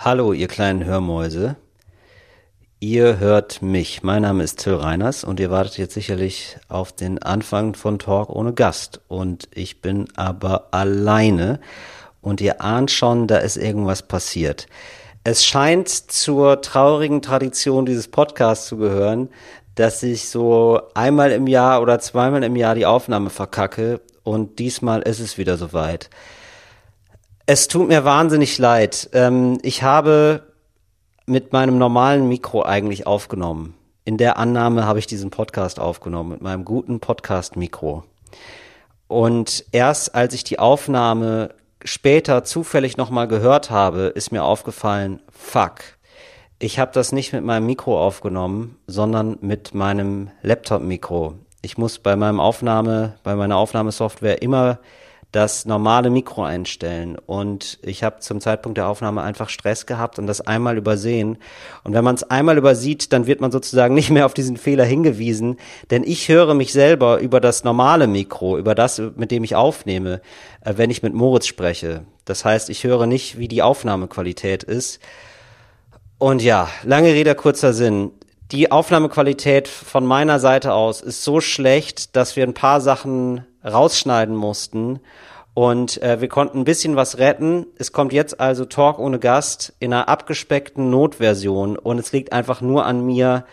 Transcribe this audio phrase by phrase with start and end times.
[0.00, 1.56] Hallo, ihr kleinen Hörmäuse.
[2.78, 4.04] Ihr hört mich.
[4.04, 8.30] Mein Name ist Till Reiners und ihr wartet jetzt sicherlich auf den Anfang von Talk
[8.30, 9.00] ohne Gast.
[9.08, 11.58] Und ich bin aber alleine
[12.20, 14.68] und ihr ahnt schon, da ist irgendwas passiert.
[15.24, 19.30] Es scheint zur traurigen Tradition dieses Podcasts zu gehören,
[19.74, 25.02] dass ich so einmal im Jahr oder zweimal im Jahr die Aufnahme verkacke und diesmal
[25.02, 26.08] ist es wieder soweit.
[27.50, 29.08] Es tut mir wahnsinnig leid.
[29.14, 30.52] Ähm, ich habe
[31.24, 33.72] mit meinem normalen Mikro eigentlich aufgenommen.
[34.04, 38.04] In der Annahme habe ich diesen Podcast aufgenommen, mit meinem guten Podcast-Mikro.
[39.06, 45.76] Und erst als ich die Aufnahme später zufällig nochmal gehört habe, ist mir aufgefallen, fuck,
[46.58, 51.36] ich habe das nicht mit meinem Mikro aufgenommen, sondern mit meinem Laptop-Mikro.
[51.62, 54.80] Ich muss bei meinem Aufnahme, bei meiner Aufnahmesoftware immer
[55.32, 57.16] das normale Mikro einstellen.
[57.18, 61.36] Und ich habe zum Zeitpunkt der Aufnahme einfach Stress gehabt und das einmal übersehen.
[61.84, 64.84] Und wenn man es einmal übersieht, dann wird man sozusagen nicht mehr auf diesen Fehler
[64.84, 65.58] hingewiesen.
[65.90, 70.22] Denn ich höre mich selber über das normale Mikro, über das, mit dem ich aufnehme,
[70.62, 72.04] äh, wenn ich mit Moritz spreche.
[72.24, 75.00] Das heißt, ich höre nicht, wie die Aufnahmequalität ist.
[76.18, 78.10] Und ja, lange Rede, kurzer Sinn.
[78.50, 84.34] Die Aufnahmequalität von meiner Seite aus ist so schlecht, dass wir ein paar Sachen rausschneiden
[84.34, 85.00] mussten.
[85.58, 87.66] Und äh, wir konnten ein bisschen was retten.
[87.78, 91.76] Es kommt jetzt also Talk ohne Gast in einer abgespeckten Notversion.
[91.76, 93.44] Und es liegt einfach nur an mir.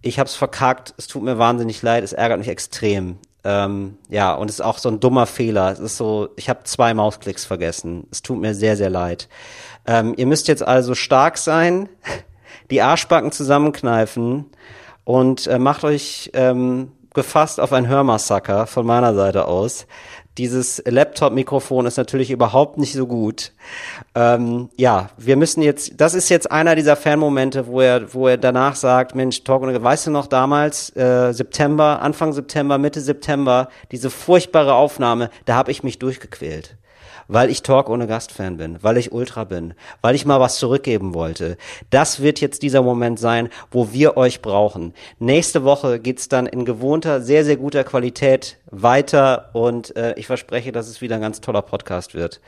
[0.00, 0.94] Ich hab's verkackt.
[0.96, 2.04] Es tut mir wahnsinnig leid.
[2.04, 3.18] Es ärgert mich extrem.
[3.44, 5.70] Ähm, ja, und es ist auch so ein dummer Fehler.
[5.70, 8.06] Es ist so, ich habe zwei Mausklicks vergessen.
[8.10, 9.28] Es tut mir sehr, sehr leid.
[9.86, 11.90] Ähm, ihr müsst jetzt also stark sein,
[12.70, 14.46] die Arschbacken zusammenkneifen
[15.04, 19.86] und äh, macht euch ähm, gefasst auf ein Hörmassaker von meiner Seite aus.
[20.38, 23.52] Dieses Laptop-Mikrofon ist natürlich überhaupt nicht so gut.
[24.14, 28.38] Ähm, ja, wir müssen jetzt, das ist jetzt einer dieser Fanmomente, wo er, wo er
[28.38, 34.10] danach sagt, Mensch, Talk, weißt du noch damals, äh, September, Anfang September, Mitte September, diese
[34.10, 36.76] furchtbare Aufnahme, da habe ich mich durchgequält
[37.32, 41.14] weil ich Talk ohne Gast-Fan bin, weil ich Ultra bin, weil ich mal was zurückgeben
[41.14, 41.56] wollte.
[41.90, 44.92] Das wird jetzt dieser Moment sein, wo wir euch brauchen.
[45.18, 50.72] Nächste Woche geht's dann in gewohnter, sehr, sehr guter Qualität weiter und äh, ich verspreche,
[50.72, 52.40] dass es wieder ein ganz toller Podcast wird.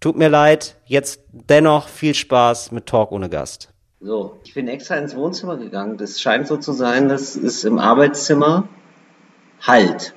[0.00, 3.70] Tut mir leid, jetzt dennoch viel Spaß mit Talk ohne Gast.
[4.00, 5.96] So, ich bin extra ins Wohnzimmer gegangen.
[5.96, 8.68] Das scheint so zu sein, dass es im Arbeitszimmer
[9.60, 10.14] halt.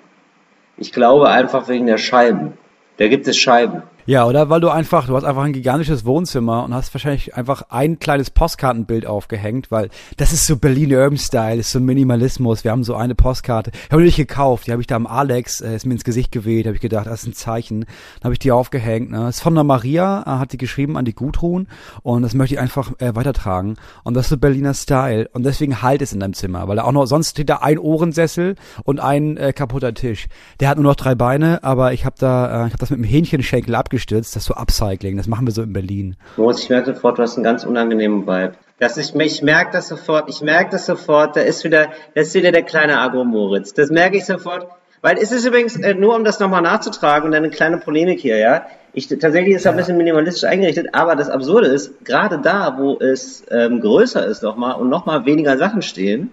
[0.77, 2.57] Ich glaube einfach wegen der Scheiben.
[2.97, 3.83] Da gibt es Scheiben.
[4.09, 7.63] Ja, oder weil du einfach, du hast einfach ein gigantisches Wohnzimmer und hast wahrscheinlich einfach
[7.67, 12.63] ein kleines Postkartenbild aufgehängt, weil das ist so Berlin Urban Style, ist so Minimalismus.
[12.63, 15.59] Wir haben so eine Postkarte, habe ich nicht gekauft, die habe ich da am Alex,
[15.59, 17.81] äh, ist mir ins Gesicht geweht, habe ich gedacht, das ist ein Zeichen.
[17.81, 19.11] Dann habe ich die aufgehängt.
[19.11, 19.27] Ne?
[19.27, 21.67] Ist von der Maria, äh, hat die geschrieben an die Gudrun
[22.01, 23.75] und das möchte ich einfach äh, weitertragen.
[24.05, 26.85] Und das ist so Berliner Style und deswegen halt es in deinem Zimmer, weil da
[26.85, 30.27] auch noch sonst steht da ein Ohrensessel und ein äh, kaputter Tisch.
[30.61, 32.99] Der hat nur noch drei Beine, aber ich habe da, äh, ich habe das mit
[32.99, 36.15] dem Hähnchenschenkel abgeschlossen abgestürzt, das ist so Upcycling, das machen wir so in Berlin.
[36.37, 38.53] Moritz, ich merke sofort, du hast einen ganz unangenehmen Vibe.
[38.79, 42.35] Das ist, ich merke das sofort, ich merke das sofort, da ist wieder, das ist
[42.35, 43.73] wieder der kleine Agro-Moritz.
[43.73, 44.67] Das merke ich sofort.
[45.01, 48.37] Weil es ist übrigens, äh, nur um das nochmal nachzutragen und eine kleine Polemik hier,
[48.37, 48.67] ja.
[48.93, 49.71] Ich, tatsächlich ist es ja.
[49.71, 54.43] ein bisschen minimalistisch eingerichtet, aber das Absurde ist, gerade da, wo es ähm, größer ist
[54.43, 56.31] nochmal und nochmal weniger Sachen stehen,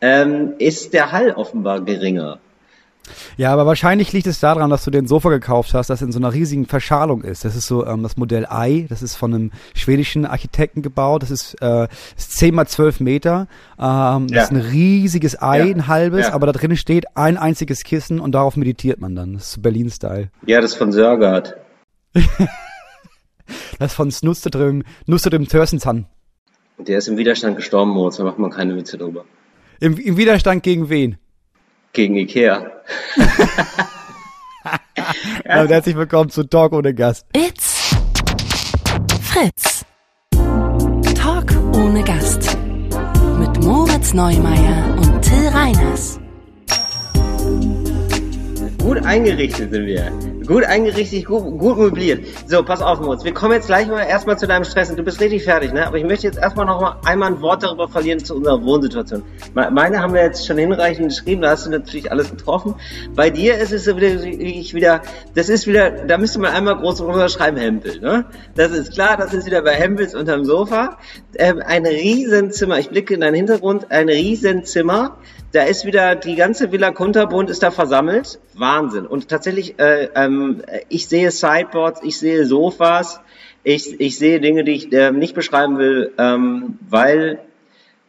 [0.00, 2.38] ähm, ist der Hall offenbar geringer.
[3.36, 6.18] Ja, aber wahrscheinlich liegt es daran, dass du den Sofa gekauft hast, das in so
[6.18, 7.44] einer riesigen Verschalung ist.
[7.44, 11.22] Das ist so ähm, das Modell I, das ist von einem schwedischen Architekten gebaut.
[11.22, 13.48] Das ist, äh, ist 10 mal 12 Meter.
[13.78, 14.26] Ähm, ja.
[14.28, 15.64] Das ist ein riesiges Ei, ja.
[15.74, 16.32] ein halbes, ja.
[16.32, 19.34] aber da drinnen steht ein einziges Kissen und darauf meditiert man dann.
[19.34, 20.30] Das ist Berlin-Style.
[20.46, 21.56] Ja, das ist von Sörgard.
[23.78, 26.06] das ist von Snusterdrim, Nusterdrim Törsenzan.
[26.78, 29.24] Der ist im Widerstand gestorben, Moritz, da macht man keine Witze drüber.
[29.80, 31.18] Im, Im Widerstand gegen wen?
[31.94, 32.70] Gegen Ikea.
[35.46, 35.62] ja.
[35.62, 37.24] Und herzlich willkommen zu Talk ohne Gast.
[37.36, 37.94] It's
[39.22, 39.84] Fritz.
[41.14, 42.58] Talk ohne Gast.
[43.38, 46.18] Mit Moritz Neumeier und Till Reiners.
[48.78, 50.10] Gut eingerichtet sind wir.
[50.46, 52.26] Gut eingerichtet, gut, gut möbliert.
[52.46, 53.24] So, pass auf, Moritz.
[53.24, 54.90] Wir kommen jetzt gleich mal erstmal zu deinem Stress.
[54.90, 55.86] Und du bist richtig fertig, ne?
[55.86, 59.22] Aber ich möchte jetzt erstmal noch mal einmal ein Wort darüber verlieren zu unserer Wohnsituation.
[59.54, 61.42] Meine haben wir jetzt schon hinreichend geschrieben.
[61.42, 62.74] Da hast du natürlich alles getroffen.
[63.14, 65.00] Bei dir ist es so wieder, ich wieder,
[65.34, 68.26] das ist wieder, da müsste man einmal groß drüber schreiben, Hempel, ne?
[68.54, 70.98] Das ist klar, das ist wieder bei Hempels unterm Sofa.
[71.36, 72.78] Ähm, ein Riesenzimmer.
[72.78, 73.90] Ich blicke in deinen Hintergrund.
[73.90, 75.16] Ein Riesenzimmer
[75.54, 78.40] da ist wieder die ganze Villa Kunterbund ist da versammelt.
[78.54, 79.06] Wahnsinn.
[79.06, 80.33] Und tatsächlich, äh, ähm,
[80.88, 83.20] ich sehe Sideboards, ich sehe Sofas.
[83.62, 87.40] Ich, ich sehe Dinge, die ich äh, nicht beschreiben will, ähm, weil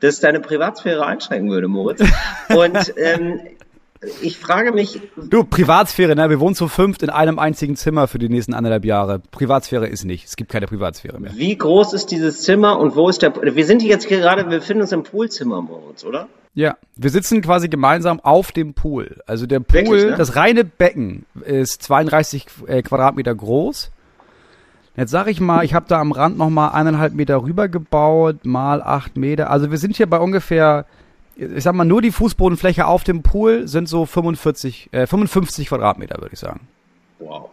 [0.01, 2.04] das deine Privatsphäre einschränken würde, Moritz.
[2.50, 3.39] Und ähm,
[4.22, 5.00] ich frage mich.
[5.30, 6.30] Du, Privatsphäre, ne?
[6.30, 9.19] Wir wohnen zu fünft in einem einzigen Zimmer für die nächsten anderthalb Jahre.
[9.31, 10.25] Privatsphäre ist nicht.
[10.25, 11.31] Es gibt keine Privatsphäre mehr.
[11.36, 13.34] Wie groß ist dieses Zimmer und wo ist der.
[13.36, 16.28] Wir sind hier jetzt gerade, wir befinden uns im Poolzimmer, Moritz, oder?
[16.54, 19.18] Ja, wir sitzen quasi gemeinsam auf dem Pool.
[19.25, 20.16] Also der Pool, Wirklich, ne?
[20.16, 23.92] das reine Becken ist 32 äh, Quadratmeter groß.
[24.96, 28.46] Jetzt sag ich mal, ich habe da am Rand noch mal eineinhalb Meter rüber gebaut,
[28.46, 29.50] mal acht Meter.
[29.50, 30.86] Also wir sind hier bei ungefähr,
[31.36, 36.22] ich sag mal, nur die Fußbodenfläche auf dem Pool sind so 45, äh, 55 Quadratmeter,
[36.22, 36.62] würde ich sagen.
[37.20, 37.50] Wow.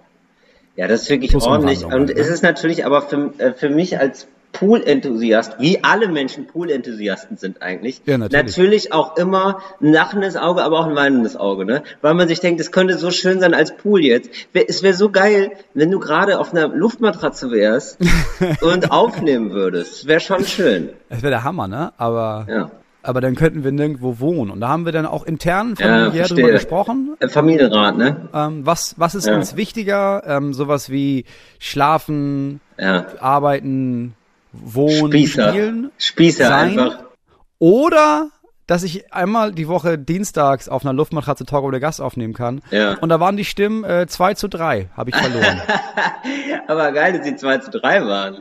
[0.77, 1.85] Ja, das ist wirklich Plus ordentlich.
[1.85, 2.13] Und ne?
[2.17, 7.63] es ist natürlich aber für, äh, für mich als Pool-Enthusiast, wie alle Menschen Pool-Enthusiasten sind
[7.63, 8.93] eigentlich, Ja, natürlich.
[8.93, 11.83] auch immer ein lachendes Auge, aber auch ein weinendes Auge, ne?
[12.03, 14.31] Weil man sich denkt, es könnte so schön sein als Pool jetzt.
[14.53, 17.99] Es wäre so geil, wenn du gerade auf einer Luftmatratze wärst
[18.61, 20.07] und aufnehmen würdest.
[20.07, 20.91] Wäre schon schön.
[21.09, 21.93] Das wäre der Hammer, ne?
[21.97, 22.71] Aber, Ja.
[23.03, 24.51] Aber dann könnten wir nirgendwo wohnen.
[24.51, 26.37] Und da haben wir dann auch intern Ja, familiär verstehe.
[26.37, 27.17] drüber gesprochen.
[27.21, 28.29] Äh, Familienrat, ne?
[28.35, 29.35] Ähm, was, was ist Ja.
[29.35, 30.23] uns wichtiger?
[30.27, 31.25] Ähm, sowas wie
[31.59, 33.07] schlafen, Ja.
[33.21, 34.15] arbeiten,
[34.53, 35.49] wohnen, Spießer.
[35.51, 35.91] spielen.
[35.99, 36.79] Spießer sein.
[36.79, 36.99] einfach.
[37.59, 38.29] Oder
[38.69, 42.63] dass ich einmal die Woche dienstags auf einer Luftmatratze Talk oder Gast aufnehmen kann.
[42.71, 42.95] Ja.
[42.99, 45.61] Und da waren die Stimmen äh, 2 zu 3, habe ich verloren.
[46.69, 48.39] Aber geil, dass sie 2 zu 3 waren.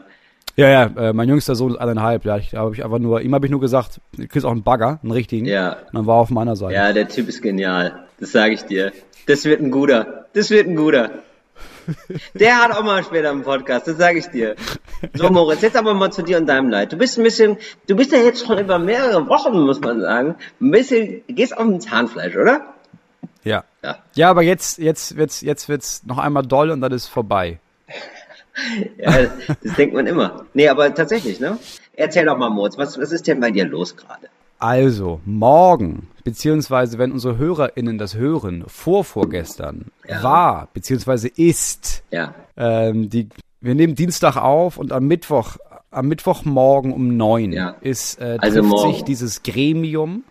[0.55, 2.25] Ja, ja, äh, mein jüngster Sohn ist eineinhalb.
[2.25, 4.51] Ja, ich, da hab ich einfach nur, ihm habe ich nur gesagt, du kriegst auch
[4.51, 5.45] einen Bagger, einen richtigen.
[5.45, 5.73] Ja.
[5.73, 6.73] Und dann war er auf meiner Seite.
[6.73, 8.05] Ja, der Typ ist genial.
[8.19, 8.91] Das sage ich dir.
[9.27, 10.25] Das wird ein guter.
[10.33, 11.11] Das wird ein guter.
[12.33, 14.55] Der hat auch mal später einen Podcast, das sage ich dir.
[15.13, 16.93] So, Moritz, jetzt aber mal zu dir und deinem Leid.
[16.93, 17.57] Du bist ein bisschen,
[17.87, 21.65] du bist ja jetzt schon über mehrere Wochen, muss man sagen, ein bisschen, gehst auf
[21.65, 22.73] ein Zahnfleisch, oder?
[23.43, 23.63] Ja.
[23.83, 23.97] Ja.
[24.13, 27.59] Ja, aber jetzt, jetzt wird's, jetzt wird's noch einmal doll und dann ist vorbei.
[28.97, 29.11] Ja,
[29.63, 30.45] das denkt man immer.
[30.53, 31.57] Nee, aber tatsächlich, ne?
[31.93, 34.27] Erzähl doch mal, Moritz, was, was ist denn bei dir los gerade?
[34.59, 40.21] Also, morgen, beziehungsweise wenn unsere HörerInnen das hören, vorvorgestern, Ja.
[40.21, 42.35] war, beziehungsweise ist, Ja.
[42.57, 43.29] ähm, die,
[43.61, 45.57] wir nehmen Dienstag auf und am Mittwoch,
[45.89, 47.75] am Mittwochmorgen um neun Ja.
[47.81, 48.93] ist, äh, Also trifft morgen.
[48.93, 50.23] sich dieses Gremium,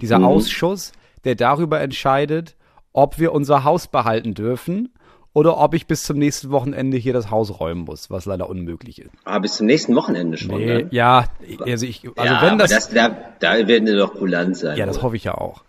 [0.00, 0.24] dieser Mhm.
[0.26, 0.92] Ausschuss,
[1.24, 2.56] der darüber entscheidet,
[2.92, 4.88] ob wir unser Haus behalten dürfen
[5.36, 9.02] oder ob ich bis zum nächsten Wochenende hier das Haus räumen muss, was leider unmöglich
[9.02, 9.10] ist.
[9.26, 10.88] Ah, bis zum nächsten Wochenende schon, Nee, ne?
[10.92, 11.26] ja,
[11.60, 14.78] also ich, also ja, wenn das, das da, da werden wir doch kulant sein.
[14.78, 15.04] ja, das oder?
[15.04, 15.62] hoffe ich ja auch.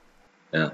[0.54, 0.72] Ja.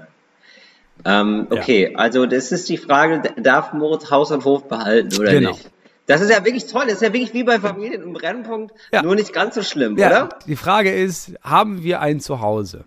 [1.04, 5.50] Ähm, okay, also das ist die Frage, darf Moritz Haus und Hof behalten oder Genau.
[5.50, 5.68] nicht?
[6.06, 9.02] Das ist ja wirklich toll, das ist ja wirklich wie bei Familien im Brennpunkt, Ja.
[9.02, 10.28] nur nicht ganz so schlimm, Ja, oder?
[10.46, 12.84] die Frage ist, haben wir ein Zuhause?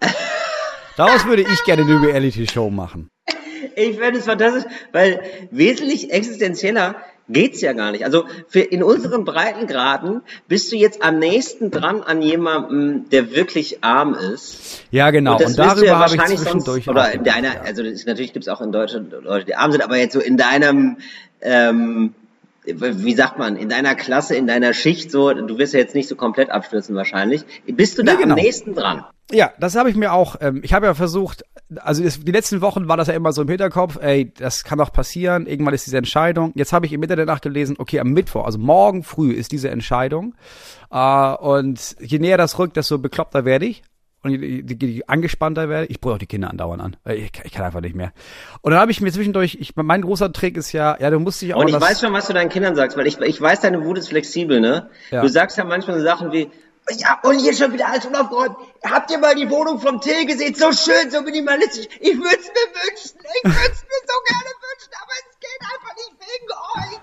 [0.96, 3.08] Daraus würde ich gerne eine Reality-Show machen.
[3.76, 5.20] Ich fände es fantastisch, weil
[5.50, 6.96] wesentlich existenzieller
[7.28, 8.04] geht's ja gar nicht.
[8.04, 13.82] Also für in unseren Breitengraden bist du jetzt am nächsten dran an jemandem, der wirklich
[13.82, 14.84] arm ist.
[14.90, 15.36] Ja, genau.
[15.36, 17.62] Und, du darüber ja habe ich wahrscheinlich zwischendurch sonst, oder in deiner, ja.
[17.62, 20.98] also natürlich gibt's auch in Deutschland Leute, die arm sind, aber jetzt so in deinem,
[21.40, 22.14] ähm,
[22.64, 26.08] wie sagt man, in deiner Klasse, in deiner Schicht, so, du wirst ja jetzt nicht
[26.08, 27.44] so komplett abstürzen wahrscheinlich.
[27.66, 28.34] Bist du da Nee, genau.
[28.34, 29.04] am nächsten dran?
[29.32, 31.44] Ja, das habe ich mir auch, ähm, ich habe ja versucht,
[31.80, 34.78] also es, die letzten Wochen war das ja immer so im Hinterkopf, ey, das kann
[34.78, 36.52] doch passieren, irgendwann ist diese Entscheidung.
[36.54, 39.52] Jetzt habe ich im Mitte der Nacht gelesen, okay, am Mittwoch, also morgen früh ist
[39.52, 40.34] diese Entscheidung.
[40.90, 43.82] Äh, und je näher das rückt, desto bekloppter werde ich.
[44.24, 46.96] Und je, je, je angespannter werde ich, brülle auch die Kinder andauernd an.
[47.06, 48.12] Ich, ich kann einfach nicht mehr.
[48.60, 51.42] Und dann habe ich mir zwischendurch, ich, mein großer Trick ist ja, ja, du musst
[51.42, 53.40] dich auch Und ich das, weiß schon, was du deinen Kindern sagst, weil ich, ich
[53.40, 54.90] weiß, deine Wut ist flexibel, ne?
[55.10, 55.22] Ja.
[55.22, 56.48] Du sagst ja manchmal so Sachen wie,
[57.00, 58.56] ja, und hier schon wieder alles unaufgeräumt.
[58.84, 60.54] Habt ihr mal die Wohnung vom Till gesehen?
[60.54, 61.86] So schön, so minimalistisch.
[62.00, 63.18] Ich würde es mir wünschen.
[63.20, 66.50] Ich würde es mir so gerne wünschen, aber es geht einfach nicht wegen
[66.94, 67.00] euch.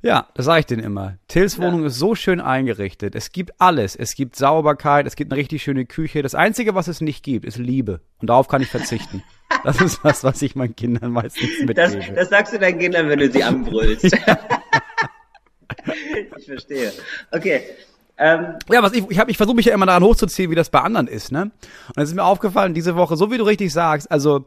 [0.00, 1.18] Ja, das sage ich denen immer.
[1.26, 3.16] Tills Wohnung ist so schön eingerichtet.
[3.16, 3.96] Es gibt alles.
[3.96, 6.22] Es gibt Sauberkeit, es gibt eine richtig schöne Küche.
[6.22, 8.00] Das Einzige, was es nicht gibt, ist Liebe.
[8.20, 9.22] Und darauf kann ich verzichten.
[9.64, 12.14] Das ist was, was ich meinen Kindern meistens Das, mitgebe.
[12.14, 14.04] das sagst du deinen Kindern, wenn du sie anbrüllst.
[16.36, 16.92] ich verstehe.
[17.32, 17.62] Okay.
[18.18, 20.70] Ähm, Ja, was ich, ich, hab- ich versuche mich ja immer daran hochzuziehen, wie das
[20.70, 21.50] bei anderen ist, ne?
[21.94, 24.44] Und es ist mir aufgefallen, diese Woche, so wie du richtig sagst, also,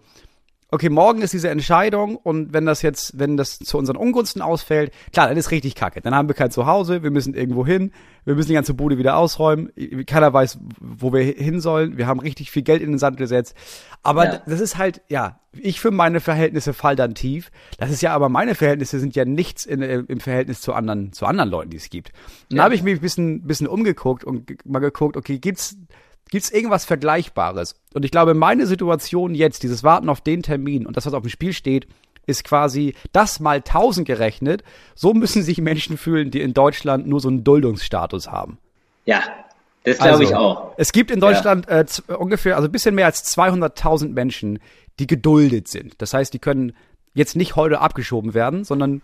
[0.72, 4.92] okay, morgen ist diese Entscheidung und wenn das jetzt, wenn das zu unseren Ungunsten ausfällt,
[5.12, 6.00] klar, dann ist richtig kacke.
[6.01, 7.92] Dann haben wir kein Zuhause, wir müssen irgendwo hin,
[8.24, 9.70] wir müssen die ganze Bude wieder ausräumen,
[10.08, 13.54] keiner weiß, wo wir hin sollen, wir haben richtig viel Geld in den Sand gesetzt.
[14.01, 14.42] Aber Ja.
[14.48, 17.51] das ist halt, ja, ich für meine Verhältnisse fall dann tief.
[17.78, 21.12] Das ist ja aber meine Verhältnisse sind ja nichts in, äh, im Verhältnis zu anderen,
[21.12, 22.13] zu anderen Leuten, die es gibt.
[22.50, 25.75] Und da habe ich mich ein bisschen, bisschen umgeguckt und mal geguckt, okay, gibt's
[26.32, 27.76] Gibt's irgendwas Vergleichbares?
[27.94, 31.22] Und ich glaube, meine Situation jetzt, dieses Warten auf den Termin und das, was auf
[31.22, 31.88] dem Spiel steht,
[32.26, 34.64] ist quasi das mal 1000 gerechnet.
[34.96, 38.58] So müssen sich Menschen fühlen, die in Deutschland nur so einen Duldungsstatus haben.
[39.06, 39.22] Ja,
[39.84, 40.74] das glaube Also, ich auch.
[40.78, 44.60] Es gibt in Deutschland äh, z- ungefähr, also ein bisschen mehr als 200.000 Menschen,
[45.00, 45.96] die geduldet sind.
[46.02, 46.74] Das heißt, die können
[47.14, 49.02] jetzt nicht heute abgeschoben werden, sondern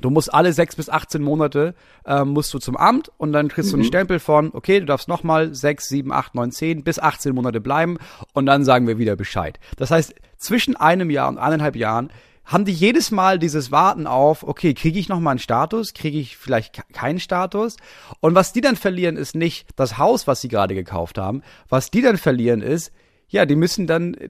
[0.00, 1.74] du musst alle sechs bis 18 Monate
[2.04, 5.08] ähm, musst du zum Amt und dann kriegst du einen Stempel von, okay, du darfst
[5.08, 7.98] nochmal sechs, sieben, acht, neun, zehn bis 18 Monate bleiben
[8.32, 9.58] und dann sagen wir wieder Bescheid.
[9.76, 12.10] Das heißt, zwischen einem Jahr und eineinhalb Jahren
[12.44, 16.18] haben die jedes Mal dieses Warten auf, okay, kriege ich noch mal einen Status, kriege
[16.18, 17.76] ich vielleicht ke- keinen Status?
[18.20, 21.42] Und was die dann verlieren, ist nicht das Haus, was sie gerade gekauft haben.
[21.68, 22.92] Was die dann verlieren ist,
[23.26, 24.28] ja, die müssen dann äh,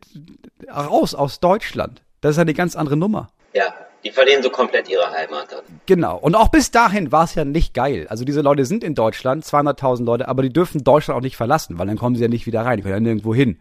[0.70, 2.02] raus aus Deutschland.
[2.22, 3.28] Das ist eine ganz andere Nummer.
[3.52, 3.74] Ja,
[4.06, 5.62] die verlieren so komplett ihre Heimat dann.
[5.86, 6.16] Genau.
[6.16, 8.06] Und auch bis dahin war es ja nicht geil.
[8.08, 11.76] Also diese Leute sind in Deutschland, 200.000 Leute, aber die dürfen Deutschland auch nicht verlassen,
[11.78, 13.58] weil dann kommen sie ja nicht wieder rein, die können ja nirgendwo hin.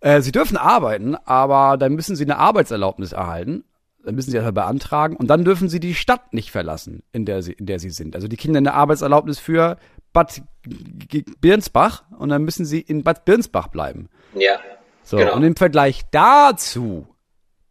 [0.00, 3.64] Äh, sie dürfen arbeiten, aber dann müssen sie eine Arbeitserlaubnis erhalten.
[4.04, 7.42] Dann müssen sie aber beantragen und dann dürfen sie die Stadt nicht verlassen, in der
[7.42, 8.14] sie, in der sie sind.
[8.14, 9.76] Also die Kinder eine Arbeitserlaubnis für
[10.12, 10.42] Bad
[11.40, 14.08] Birnsbach und dann müssen sie in Bad Birnsbach bleiben.
[14.34, 14.58] Ja.
[15.02, 15.34] So, Genau.
[15.36, 17.06] und im Vergleich dazu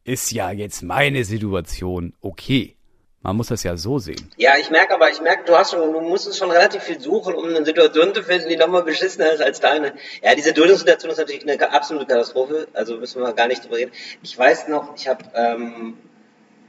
[0.09, 2.75] ist ja jetzt meine Situation okay.
[3.21, 4.31] Man muss das ja so sehen.
[4.37, 7.35] Ja, ich merke aber, ich merke, du hast schon, du musstest schon relativ viel suchen,
[7.35, 9.93] um eine Situation zu finden, die nochmal beschissener ist als deine.
[10.23, 13.91] Ja, diese Duldungssituation ist natürlich eine absolute Katastrophe, also müssen wir gar nicht drüber reden.
[14.23, 15.97] Ich weiß noch, ich habe ähm,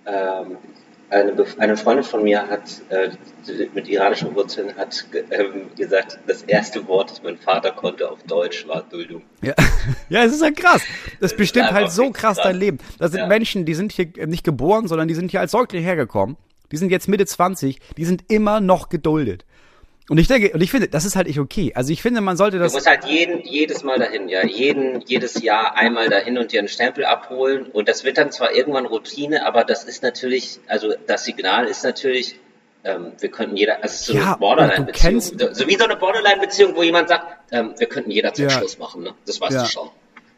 [0.06, 0.58] ähm,
[1.10, 3.10] eine, eine Freundin von mir hat äh,
[3.74, 8.66] mit iranischen Wurzeln hat ähm, gesagt, das erste Wort, das mein Vater konnte auf Deutsch,
[8.68, 9.22] war Duldung.
[9.42, 9.54] Ja,
[10.08, 10.82] ja es ist ja krass.
[11.20, 12.40] Das bestimmt halt so krass krass.
[12.44, 12.78] dein Leben.
[12.98, 13.26] Das sind Ja.
[13.26, 16.36] Menschen, die sind hier nicht geboren, sondern die sind hier als Säugling hergekommen.
[16.70, 19.44] Die sind jetzt Mitte 20, die sind immer noch geduldet.
[20.08, 21.72] Und ich denke, und ich finde, das ist halt nicht okay.
[21.76, 22.72] Also ich finde, man sollte Du das.
[22.72, 26.68] musst halt jeden, jedes Mal dahin, ja, jeden, jedes Jahr einmal dahin und dir einen
[26.68, 27.66] Stempel abholen.
[27.66, 31.84] Und das wird dann zwar irgendwann Routine, aber das ist natürlich, also das Signal ist
[31.84, 32.40] natürlich,
[32.82, 35.96] ähm, wir könnten jeder, also so Ja, eine du Borderline-Beziehung, kennst- so wie so eine
[35.96, 38.58] Borderline-Beziehung, wo jemand sagt, ähm, wir könnten jederzeit Ja.
[38.58, 39.14] Schluss machen, ne?
[39.26, 39.62] Das weißt Ja.
[39.62, 39.90] du schon.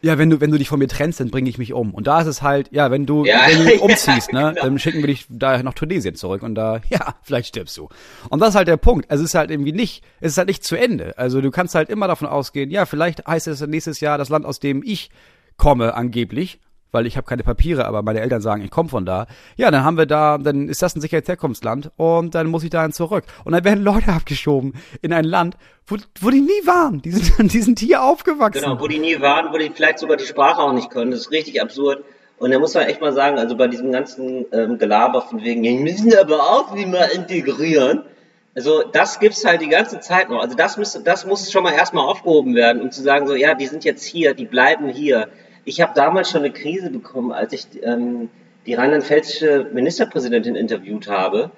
[0.03, 1.95] Ja, wenn du, wenn du dich von mir trennst, dann bringe ich mich um.
[1.95, 4.51] Und da ist es halt, ja, wenn du, Ja, wenn du dich ja, umziehst, ne,
[4.51, 4.63] genau.
[4.63, 7.89] dann schicken wir dich da nach Tunesien zurück und da, ja, vielleicht stirbst du.
[8.29, 9.07] Und das ist halt der Punkt.
[9.09, 11.17] Es ist halt irgendwie nicht, es ist halt nicht zu Ende.
[11.17, 14.45] Also du kannst halt immer davon ausgehen, ja, vielleicht heißt es nächstes Jahr das Land,
[14.45, 15.11] aus dem ich
[15.57, 16.59] komme, angeblich,
[16.93, 19.27] weil ich habe keine Papiere, aber meine Eltern sagen, ich komme von da.
[19.57, 22.71] Ja, dann haben wir da, dann ist das ein sicheres Herkunftsland und dann muss ich
[22.71, 23.25] dahin zurück.
[23.45, 25.57] Und dann werden Leute abgeschoben in ein Land,
[25.87, 27.03] wo, wo die nie waren.
[27.03, 28.63] Die sind, die sind hier aufgewachsen.
[28.63, 31.11] Genau, wo die nie waren, wo die vielleicht sogar die Sprache auch nicht können.
[31.11, 32.05] Das ist richtig absurd.
[32.39, 35.63] Und da muss man echt mal sagen, also bei diesem ganzen ähm, Gelaber von wegen,
[35.63, 38.03] wir müssen aber auch wie mal integrieren.
[38.55, 40.43] Also das gibt's halt die ganze Zeit noch.
[40.43, 43.55] Also das muss, das muss schon mal erstmal aufgehoben werden, um zu sagen, so ja,
[43.55, 45.29] die sind jetzt hier, die bleiben hier.
[45.65, 48.29] Ich habe damals schon eine Krise bekommen, als ich ähm,
[48.67, 51.51] die rheinland-pfälzische Ministerpräsidentin interviewt habe.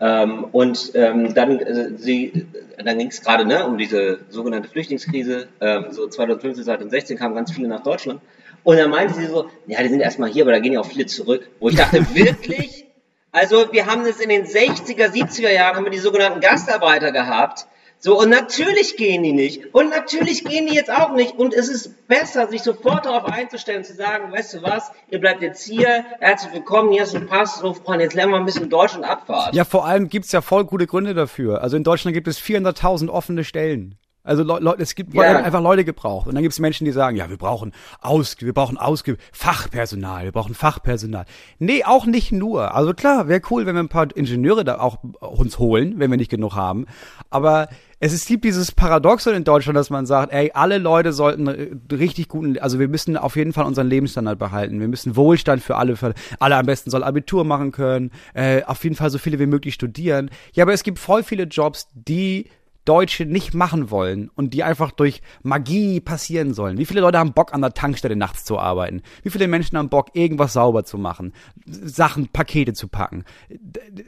[0.00, 2.46] Ähm, und ähm, dann, äh, sie,
[2.82, 5.48] dann ging es gerade ne, um diese sogenannte Flüchtlingskrise.
[5.60, 8.20] Ähm, so 2015, 2016 kamen ganz viele nach Deutschland.
[8.62, 10.86] Und dann meinte sie so, ja, die sind erstmal hier, aber da gehen ja auch
[10.86, 11.48] viele zurück.
[11.60, 12.86] Wo ich dachte, wirklich?
[13.32, 17.66] Also wir haben das in den 60er, 70er Jahren, haben wir die sogenannten Gastarbeiter gehabt.
[18.02, 19.74] So, und natürlich gehen die nicht.
[19.74, 21.38] Und natürlich gehen die jetzt auch nicht.
[21.38, 25.42] Und es ist besser, sich sofort darauf einzustellen, zu sagen, weißt du was, ihr bleibt
[25.42, 28.70] jetzt hier, herzlich willkommen, hier ist ein Pass, so Freunde, jetzt lernen wir ein bisschen
[28.70, 29.54] Deutsch und Abfahrt.
[29.54, 31.60] Ja, vor allem gibt's ja voll gute Gründe dafür.
[31.60, 33.98] Also in Deutschland gibt es 400.000 offene Stellen.
[34.22, 36.26] Also Le Leute, es gibt werden einfach Leute gebraucht.
[36.26, 40.32] Und dann gibt's Menschen, die sagen, ja, wir brauchen aus, wir brauchen ausge Fachpersonal, wir
[40.32, 41.24] brauchen Fachpersonal.
[41.58, 42.74] Nee, auch nicht nur.
[42.74, 46.18] Also klar, wäre cool, wenn wir ein paar Ingenieure da auch uns holen, wenn wir
[46.18, 46.86] nicht genug haben.
[47.30, 47.68] Aber
[48.02, 51.94] es ist, gibt dieses Paradoxon in Deutschland, dass man sagt, ey, alle Leute sollten äh,
[51.94, 54.80] richtig guten, also wir müssen auf jeden Fall unseren Lebensstandard behalten.
[54.80, 58.82] Wir müssen Wohlstand für alle, für alle am besten soll Abitur machen können, äh, auf
[58.84, 60.30] jeden Fall so viele wie möglich studieren.
[60.54, 62.46] Ja, aber es gibt voll viele Jobs, die
[62.84, 66.78] Deutsche nicht machen wollen und die einfach durch Magie passieren sollen.
[66.78, 69.02] Wie viele Leute haben Bock an der Tankstelle nachts zu arbeiten?
[69.22, 71.32] Wie viele Menschen haben Bock irgendwas sauber zu machen,
[71.66, 73.24] Sachen, Pakete zu packen,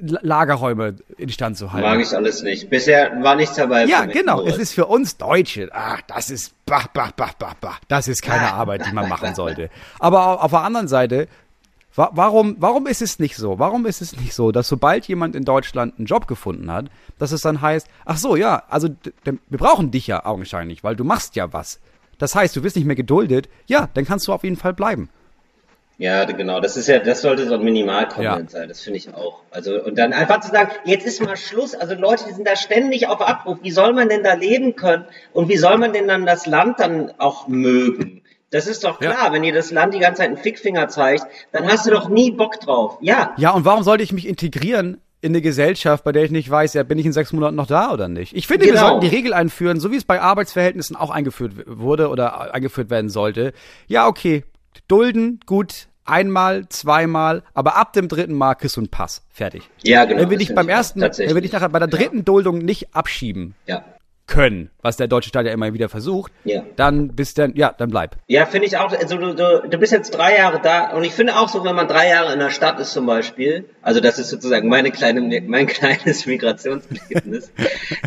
[0.00, 1.88] Lagerräume instand zu halten?
[1.88, 2.70] Mag ich alles nicht.
[2.70, 3.84] Bisher war nichts dabei.
[3.84, 4.36] Ja, genau.
[4.36, 4.54] Moritz.
[4.54, 5.68] Es ist für uns Deutsche.
[5.72, 7.76] Ach, das ist bah, bah, bah, bah, bah.
[7.88, 9.70] Das ist keine Arbeit, die man machen sollte.
[9.98, 11.28] Aber au- auf der anderen Seite,
[11.94, 13.58] wa warum, warum ist es nicht so?
[13.58, 16.86] Warum ist es nicht so, dass sobald jemand in Deutschland einen Job gefunden hat,
[17.18, 18.88] dass es dann heißt, ach so, ja, also
[19.24, 21.80] wir brauchen dich ja augenscheinlich, weil du machst ja was.
[22.18, 23.48] Das heißt, du wirst nicht mehr geduldet.
[23.66, 25.08] Ja, dann kannst du auf jeden Fall bleiben.
[25.98, 26.60] Ja, genau.
[26.60, 28.68] Das ist ja, das sollte so ein Minimalkontent sein.
[28.68, 29.42] Das finde ich auch.
[29.50, 31.74] Also, und dann einfach zu sagen, jetzt ist mal Schluss.
[31.74, 33.58] Also Leute, die sind da ständig auf Abruf.
[33.62, 35.04] Wie soll man denn da leben können?
[35.32, 38.21] Und wie soll man denn dann das Land dann auch mögen?
[38.52, 39.32] Das ist doch klar, ja.
[39.32, 42.30] wenn dir das Land die ganze Zeit einen Fickfinger zeigt, dann hast du doch nie
[42.30, 42.98] Bock drauf.
[43.00, 43.34] Ja.
[43.38, 46.74] Ja, und warum sollte ich mich integrieren in eine Gesellschaft, bei der ich nicht weiß,
[46.74, 48.36] ja, bin ich in sechs Monaten noch da oder nicht?
[48.36, 48.76] Ich finde, genau.
[48.76, 52.90] wir sollten die Regel einführen, so wie es bei Arbeitsverhältnissen auch eingeführt wurde oder eingeführt
[52.90, 53.54] werden sollte.
[53.86, 54.44] Ja, okay,
[54.86, 59.22] dulden, gut, einmal, zweimal, aber ab dem dritten Mal kriegst du einen Pass.
[59.30, 59.62] Fertig.
[59.82, 60.20] Ja, genau.
[60.20, 62.22] Wenn wir dich beim ersten, wenn wir dich nachher bei der dritten ja.
[62.24, 63.82] Duldung nicht abschieben, ja
[64.32, 66.62] können, was der deutsche Staat ja immer wieder versucht, ja.
[66.76, 68.16] dann bist dann, ja, dann bleib.
[68.28, 68.90] Ja, finde ich auch.
[68.90, 71.74] Also du, du, du bist jetzt drei Jahre da und ich finde auch so, wenn
[71.74, 75.20] man drei Jahre in der Stadt ist zum Beispiel, also das ist sozusagen meine kleine,
[75.42, 77.52] mein kleines Migrationserlebnis,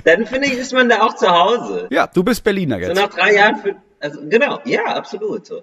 [0.03, 1.87] dann finde ich, ist man da auch zu Hause.
[1.91, 2.95] Ja, du bist Berliner jetzt.
[2.95, 5.61] So nach drei Jahren, für, also genau, ja, absolut so.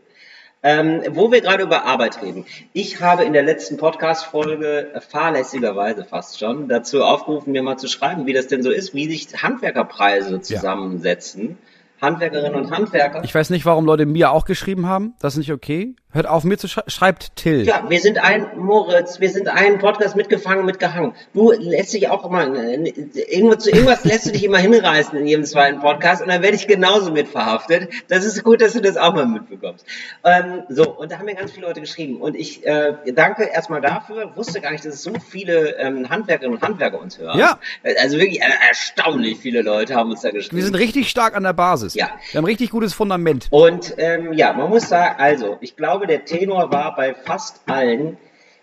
[0.64, 2.47] Ähm, wo wir gerade über Arbeit reden.
[2.73, 8.26] Ich habe in der letzten Podcast-Folge fahrlässigerweise fast schon dazu aufgerufen, mir mal zu schreiben,
[8.26, 11.49] wie das denn so ist, wie sich Handwerkerpreise zusammensetzen.
[11.49, 11.72] Ja.
[12.03, 13.23] Handwerkerinnen und Handwerker.
[13.25, 15.15] Ich weiß nicht, warum Leute mir auch geschrieben haben.
[15.21, 15.95] Das ist nicht okay.
[16.15, 17.63] Hört auf, mir zu sch schreibt Till.
[17.63, 21.15] Ja, wir sind ein, Moritz, wir sind ein Podcast mitgefangen, mitgehangen.
[21.33, 25.81] Du lässt dich auch immer, irgendwas, irgendwas lässt du dich immer hinreißen in jedem zweiten
[25.81, 27.89] Podcast und dann werde ich genauso mit verhaftet.
[28.09, 29.87] Das ist gut, dass du das auch mal mitbekommst.
[30.23, 33.81] Ähm, so, und da haben mir ganz viele Leute geschrieben und ich äh, danke erstmal
[33.81, 34.37] dafür.
[34.37, 37.39] Wusste gar nicht, dass es so viele ähm, Handwerkerinnen und Handwerker uns hören.
[37.39, 37.59] Ja.
[37.99, 40.57] Also wirklich äh, erstaunlich viele Leute haben uns da geschrieben.
[40.57, 41.92] Wir sind richtig stark an der Basis.
[41.95, 42.11] Ja.
[42.31, 43.49] Wir haben richtig gutes Fundament.
[43.51, 48.17] Und ähm, ja, man muss sagen, also, ich glaube, der Tenor war bei fast allen,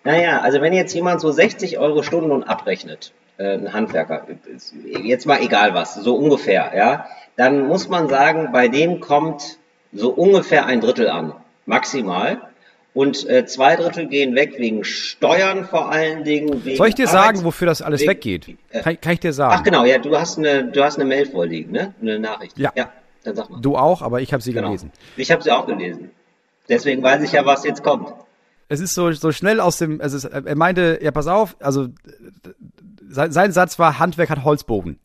[0.03, 4.27] naja, also wenn jetzt jemand so 60 Euro Stundenlohn abrechnet, äh, ein Handwerker,
[4.83, 7.05] jetzt mal egal was, so ungefähr, ja,
[7.35, 9.57] dann muss man sagen, bei dem kommt
[9.93, 11.33] so ungefähr ein Drittel an,
[11.65, 12.41] maximal.
[12.93, 16.61] Und äh, zwei Drittel gehen weg wegen Steuern vor allen Dingen.
[16.75, 18.57] Soll ich dir Arbeits sagen, wofür das alles wegen, weggeht?
[18.71, 19.55] Kann, kann, ich dir sagen?
[19.57, 21.93] Ach genau, ja, du hast eine, du hast eine Mail vorliegen, ne?
[22.01, 22.57] Eine Nachricht.
[22.57, 22.71] Ja.
[22.75, 22.91] ja
[23.23, 23.61] dann sag mal.
[23.61, 24.67] Du auch, aber ich habe sie genau.
[24.67, 24.91] gelesen.
[25.17, 26.11] Ich habe sie auch gelesen.
[26.67, 28.13] Deswegen weiß ich ja, was jetzt kommt.
[28.67, 31.87] Es ist so, so schnell aus dem, also er meinte, ja, pass auf, also
[33.09, 34.99] sein, sein Satz war, Handwerk hat Holzbogen.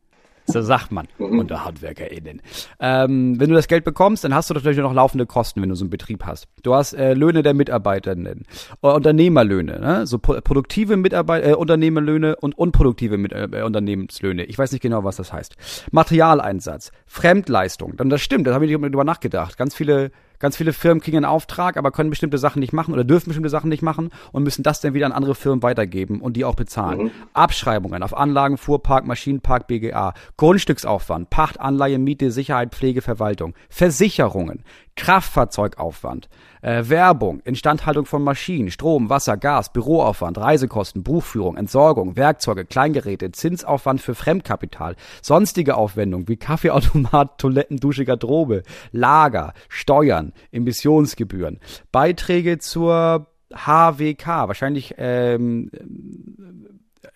[0.47, 2.43] So sagt man unter HandwerkerInnen.
[2.79, 5.75] Ähm, wenn du das Geld bekommst, dann hast du natürlich noch laufende Kosten, wenn du
[5.75, 6.49] so einen Betrieb hast.
[6.63, 8.45] Du hast äh, Löhne der Mitarbeiterinnen,
[8.83, 10.07] äh, Unternehmerlöhne, ne?
[10.07, 14.45] so produktive Mitarbeit äh, Unternehmerlöhne und unproduktive Mit äh, Unternehmenslöhne.
[14.45, 15.57] Ich weiß nicht genau, was das heißt.
[15.93, 17.97] Materialeinsatz, Fremdleistung.
[17.97, 19.57] Dann das stimmt, da habe ich nicht drüber nachgedacht.
[19.57, 20.11] Ganz viele
[20.45, 23.49] Ganz viele Firmen kriegen einen Auftrag, aber können bestimmte Sachen nicht machen oder dürfen bestimmte
[23.49, 26.55] Sachen nicht machen und müssen das dann wieder an andere Firmen weitergeben und die auch
[26.55, 27.05] bezahlen.
[27.05, 27.11] Mhm.
[27.33, 34.65] Abschreibungen auf Anlagen, Fuhrpark, Maschinenpark, BGA, Grundstücksaufwand, Pacht, Anleihe, Miete, Sicherheit, Pflege, Verwaltung, Versicherungen,
[34.97, 36.29] Kraftfahrzeugaufwand,
[36.63, 44.01] äh, Werbung, Instandhaltung von Maschinen, Strom, Wasser, Gas, Büroaufwand, Reisekosten, Buchführung, Entsorgung, Werkzeuge, Kleingeräte, Zinsaufwand
[44.01, 51.59] für Fremdkapital, sonstige Aufwendungen wie Kaffeeautomat, Toiletten, Dusche, Garderobe, Lager, Steuern, Emissionsgebühren,
[51.91, 55.71] Beiträge zur HWK, wahrscheinlich ähm,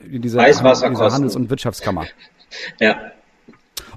[0.00, 2.06] in dieser, dieser Handels- und Wirtschaftskammer.
[2.80, 3.12] ja.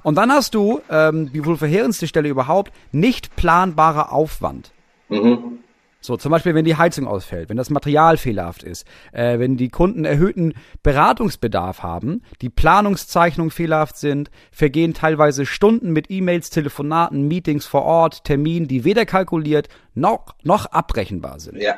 [0.02, 4.72] Und dann hast du, ähm, die wohl verheerendste Stelle überhaupt, nicht planbarer Aufwand.
[5.08, 5.58] Mhm.
[6.04, 9.68] So, zum Beispiel, wenn die Heizung ausfällt, wenn das Material fehlerhaft ist, äh, wenn die
[9.68, 17.66] Kunden erhöhten Beratungsbedarf haben, die Planungszeichnungen fehlerhaft sind, vergehen teilweise Stunden mit E-Mails, Telefonaten, Meetings
[17.66, 21.62] vor Ort, Terminen, die weder kalkuliert noch, noch abrechenbar sind.
[21.62, 21.76] Ja.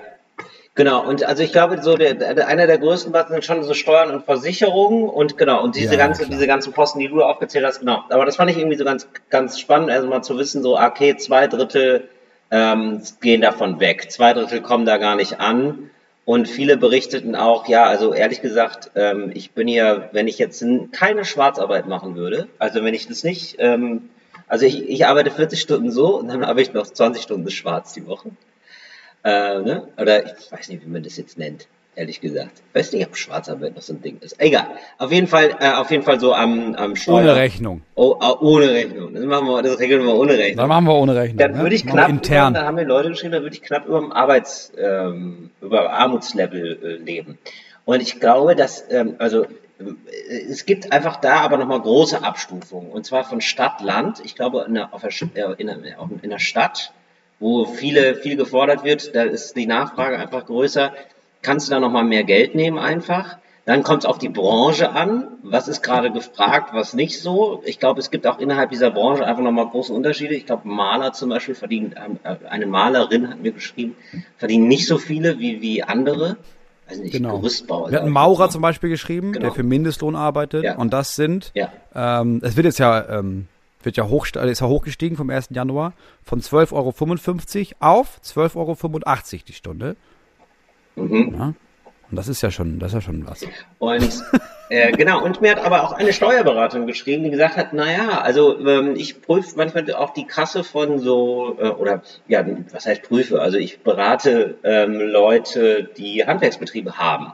[0.76, 3.74] Genau, und also ich glaube, so der, der, einer der größten Batzen sind schon so
[3.74, 7.64] Steuern und Versicherungen und genau, und diese ja, ganze, diese ganzen Posten, die du aufgezählt
[7.64, 8.02] hast, genau.
[8.08, 11.16] Aber das fand ich irgendwie so ganz, ganz spannend, also mal zu wissen, so, okay,
[11.16, 12.08] zwei Drittel
[12.50, 15.90] ähm, gehen davon weg, zwei Drittel kommen da gar nicht an.
[16.24, 20.64] Und viele berichteten auch, ja, also ehrlich gesagt, ähm, ich bin hier, wenn ich jetzt
[20.90, 24.08] keine Schwarzarbeit machen würde, also wenn ich das nicht, ähm,
[24.48, 27.92] also ich, ich arbeite 40 Stunden so und dann habe ich noch 20 Stunden schwarz
[27.92, 28.30] die Woche.
[29.24, 29.88] Äh, ne?
[29.98, 32.62] Oder ich weiß nicht, wie man das jetzt nennt, ehrlich gesagt.
[32.68, 34.38] Ich weiß nicht, ob Schwarzarbeit noch so ein Ding ist.
[34.38, 34.66] Egal.
[34.98, 37.20] Auf jeden Fall, äh, auf jeden Fall so am, am Steuer.
[37.20, 37.80] Ohne Rechnung.
[37.94, 39.14] Oh, oh, ohne Rechnung.
[39.14, 40.58] Das machen wir, das regeln wir ohne Rechnung.
[40.58, 41.38] Dann machen wir ohne Rechnung.
[41.38, 41.58] Dann ne?
[41.60, 42.52] würde ich knapp, intern.
[42.52, 45.90] Über, da haben mir Leute geschrieben, da würde ich knapp über dem Arbeits, ähm, über
[45.90, 47.38] Armutslevel äh, leben.
[47.87, 49.46] Und ich glaube, dass, ähm, also äh,
[50.50, 52.90] es gibt einfach da aber nochmal große Abstufungen.
[52.90, 54.20] Und zwar von Stadt, Land.
[54.22, 55.78] Ich glaube, in der, auf der, äh, in der,
[56.20, 56.92] in der Stadt
[57.44, 60.94] wo viele, viel gefordert wird, da ist die Nachfrage einfach größer.
[61.42, 63.37] Kannst du da nochmal mehr Geld nehmen einfach?
[63.66, 65.28] Dann kommt es auf die Branche an.
[65.42, 67.62] Was ist gerade gefragt, was nicht so?
[67.66, 70.35] Ich glaube, es gibt auch innerhalb dieser Branche einfach nochmal große Unterschiede.
[70.35, 73.94] Ich glaube, Maler zum Beispiel verdienen, äh, eine Malerin hat mir geschrieben,
[74.38, 76.38] verdienen nicht so viele wie, wie andere.
[76.88, 77.40] Also nicht, genau.
[77.40, 77.90] Gerüstbauer.
[77.90, 79.44] Wir hatten Maurer zum Beispiel geschrieben, genau.
[79.44, 80.64] der für Mindestlohn arbeitet.
[80.64, 80.76] Ja.
[80.76, 81.70] Und das sind, ja.
[81.94, 83.48] ähm, es wird jetzt ja ähm,
[83.84, 85.48] wird ja hoch, ist ja hochgestiegen vom 1.
[85.50, 85.92] Januar
[86.22, 89.96] von 12,55 Euro auf 12,85 Euro die Stunde.
[90.96, 91.34] Mhm.
[91.36, 91.54] Ja.
[92.10, 93.46] Und das ist ja schon, das ist ja schon was.
[93.78, 94.22] Und
[94.68, 98.58] äh, genau, und mir hat aber auch eine Steuerberaterin geschrieben, die gesagt hat, naja, also
[98.66, 103.40] ähm, ich prüfe manchmal auch die Kasse von so, äh, oder ja, was heißt prüfe?
[103.40, 107.32] Also ich berate ähm, Leute, die Handwerksbetriebe haben.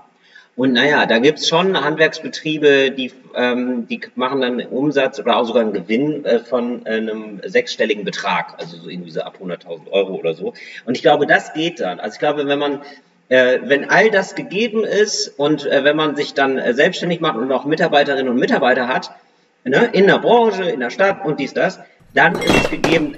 [0.61, 5.63] Und naja, da gibt's schon Handwerksbetriebe, die, ähm, die machen dann Umsatz oder auch sogar
[5.63, 10.35] einen Gewinn äh, von einem sechsstelligen Betrag, also so irgendwie so ab 100.000 Euro oder
[10.35, 10.53] so.
[10.85, 11.99] Und ich glaube, das geht dann.
[11.99, 12.83] Also ich glaube, wenn man
[13.31, 17.39] äh, wenn all das gegeben ist und äh, wenn man sich dann äh, selbstständig macht
[17.39, 19.13] und auch Mitarbeiterinnen und Mitarbeiter hat,
[19.65, 21.81] ne, in der Branche, in der Stadt und dies, das,
[22.13, 23.17] dann ist es gegeben.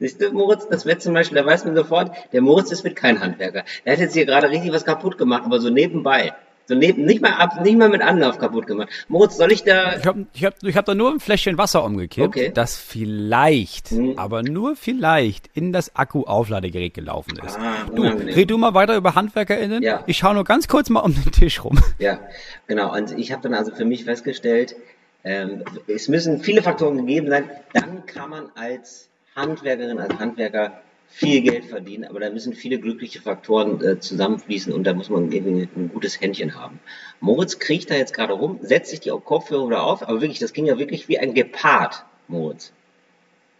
[0.00, 2.96] Siehst du, Moritz, das wird zum Beispiel, da weiß man sofort, der Moritz ist mit
[2.96, 3.64] kein Handwerker.
[3.84, 6.32] Der hat jetzt hier gerade richtig was kaputt gemacht, aber so nebenbei.
[6.66, 8.88] So neben, nicht mal ab, nicht mal mit Anlauf kaputt gemacht.
[9.08, 9.96] Moritz, soll ich da.
[9.98, 12.50] Ich habe ich hab, ich hab da nur ein Fläschchen Wasser umgekippt, Okay.
[12.54, 14.14] das vielleicht, Mhm.
[14.18, 17.58] aber nur vielleicht in das Akku-Aufladegerät gelaufen ist.
[17.58, 18.34] Ah, du, unangenehm.
[18.34, 19.82] red du mal weiter über HandwerkerInnen.
[19.82, 20.04] Ja.
[20.06, 21.78] Ich schaue nur ganz kurz mal um den Tisch rum.
[21.98, 22.20] Ja,
[22.68, 22.94] genau.
[22.96, 24.76] Und ich habe dann also für mich festgestellt,
[25.24, 27.50] ähm, es müssen viele Faktoren gegeben sein.
[27.74, 33.20] Dann kann man als Handwerkerin, als Handwerker viel Geld verdienen, aber da müssen viele glückliche
[33.20, 36.78] Faktoren äh, zusammenfließen und da muss man irgendwie ein gutes Händchen haben.
[37.20, 40.52] Moritz kriecht da jetzt gerade rum, setzt sich die Kopfhörer wieder auf, aber wirklich, das
[40.52, 42.72] ging ja wirklich wie ein Gepard, Moritz.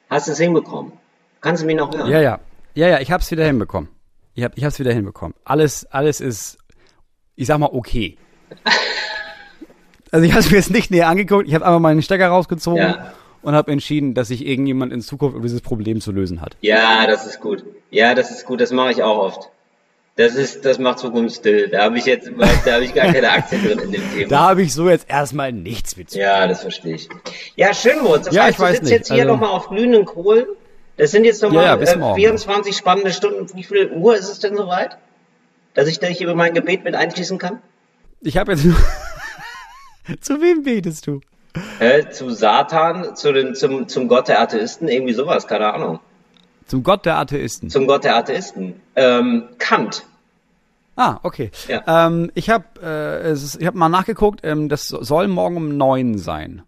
[0.08, 0.92] Hast du es hinbekommen?
[1.40, 2.10] Kannst du mich noch hören?
[2.10, 2.40] Ja, ja.
[2.74, 3.90] Ja, ja, ich hab's wieder hinbekommen.
[4.34, 5.34] Ich hab, ich hab's wieder hinbekommen.
[5.44, 6.58] Alles, alles ist,
[7.34, 8.16] ich sag mal, okay.
[10.12, 13.12] Also ich habe mir jetzt nicht näher angeguckt, ich habe einfach meinen Stecker rausgezogen Ja.
[13.42, 16.56] Und habe entschieden, dass sich irgendjemand in Zukunft dieses Problem zu lösen hat.
[16.60, 17.64] Ja, das ist gut.
[17.90, 18.60] Ja, das ist gut.
[18.60, 19.48] Das mache ich auch oft.
[20.16, 21.68] Das ist, das macht Zukunftsstill.
[21.68, 22.30] Da habe ich jetzt,
[22.66, 24.28] da habe ich gar keine Aktien drin in dem Thema.
[24.28, 26.18] Da habe ich so jetzt erstmal nichts mit zu.
[26.18, 27.08] Ja, das verstehe ich.
[27.56, 28.26] Ja, schön, Moritz.
[28.26, 28.92] Das Ja, heißt, ich weiß du sitzt nicht.
[28.98, 30.44] jetzt hier Also- nochmal auf glühenden Kohlen.
[30.98, 32.16] Das sind jetzt Ja, nochmal ja, bis äh, morgen.
[32.20, 33.46] 24 spannende Stunden.
[33.56, 34.98] Wie viel Uhr ist es denn soweit?
[35.72, 37.60] Dass ich da hier über mein Gebet mit einschließen kann?
[38.20, 38.76] Ich habe jetzt nur.
[40.20, 41.20] zu wem betest du?
[41.78, 46.00] Äh, zu Satan, zu den, zum, zum Gott der Atheisten, irgendwie sowas, keine Ahnung.
[46.66, 47.70] Zum Gott der Atheisten.
[47.70, 48.80] Zum Gott der Atheisten.
[48.94, 50.04] Ähm, Kant.
[50.94, 51.50] Ah, okay.
[51.66, 52.06] Ja.
[52.06, 56.62] Ähm, ich habe äh, ich hab mal nachgeguckt, ähm, das soll morgen um neun sein.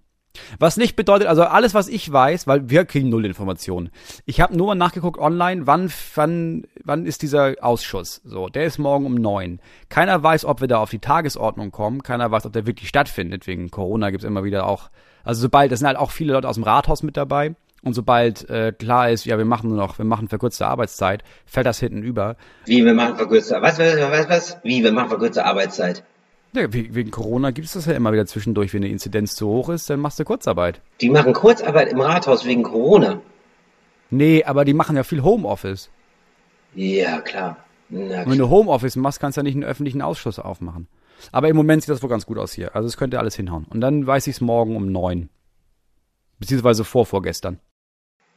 [0.59, 3.90] Was nicht bedeutet, also alles, was ich weiß, weil wir kriegen null Informationen.
[4.25, 8.21] Ich habe nur mal nachgeguckt online, wann, wann, wann ist dieser Ausschuss.
[8.25, 9.61] So, der ist morgen um neun.
[9.88, 12.03] Keiner weiß, ob wir da auf die Tagesordnung kommen.
[12.03, 13.47] Keiner weiß, ob der wirklich stattfindet.
[13.47, 14.90] Wegen Corona gibt's immer wieder auch,
[15.25, 17.55] also sobald, das sind halt auch viele Leute aus dem Rathaus mit dabei.
[17.85, 21.66] Und sobald äh, klar ist, ja, wir machen nur noch, wir machen verkürzte Arbeitszeit, fällt
[21.66, 22.37] das hinten über.
[22.64, 24.59] Wie, wir machen verkürzte, was, was, was, was?
[24.62, 26.05] Wie, wir machen verkürzte Arbeitszeit.
[26.55, 29.69] Ja, we- wegen Corona gibt's das ja immer wieder zwischendurch, wenn die Inzidenz zu hoch
[29.71, 30.81] ist, dann machst du Kurzarbeit.
[31.01, 33.21] Die machen Kurzarbeit im Rathaus wegen Corona.
[34.11, 35.91] Nee, aber die machen ja viel Homeoffice.
[36.75, 37.57] Ja, klar.
[37.88, 40.88] Na, wenn du Homeoffice machst, kannst du ja nicht einen öffentlichen Ausschuss aufmachen.
[41.31, 42.75] Aber im Moment sieht das wohl ganz gut aus hier.
[42.75, 43.67] Also es könnte alles hinhauen.
[43.71, 45.29] Und dann weiß ich's morgen um neun.
[46.38, 47.61] Beziehungsweise vor vorgestern.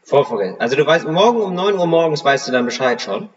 [0.04, 0.60] Vorvergessen.
[0.62, 3.30] Also du weißt, morgen um 9 Uhr morgens weißt du dann Bescheid schon?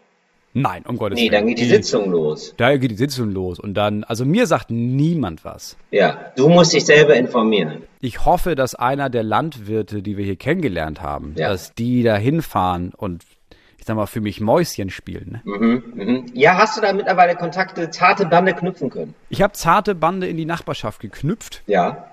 [0.53, 1.31] Nein, um Gottes Nee, Willen.
[1.33, 2.53] dann geht die Sitzung los.
[2.57, 3.59] Da geht die Sitzung los.
[3.59, 5.77] Und dann, also mir sagt niemand was.
[5.91, 7.83] Ja, du musst dich selber informieren.
[8.01, 11.49] Ich hoffe, dass einer der Landwirte, die wir hier kennengelernt haben, Ja.
[11.49, 13.23] dass die da hinfahren und
[13.77, 15.41] ich sag mal, für mich Mäuschen spielen.
[15.45, 15.57] Ne?
[15.57, 16.25] Mhm, mhm.
[16.33, 19.13] Ja, hast du da mittlerweile Kontakte, zarte Bande knüpfen können?
[19.29, 21.61] Ich habe zarte Bande in die Nachbarschaft geknüpft.
[21.67, 22.07] Ja.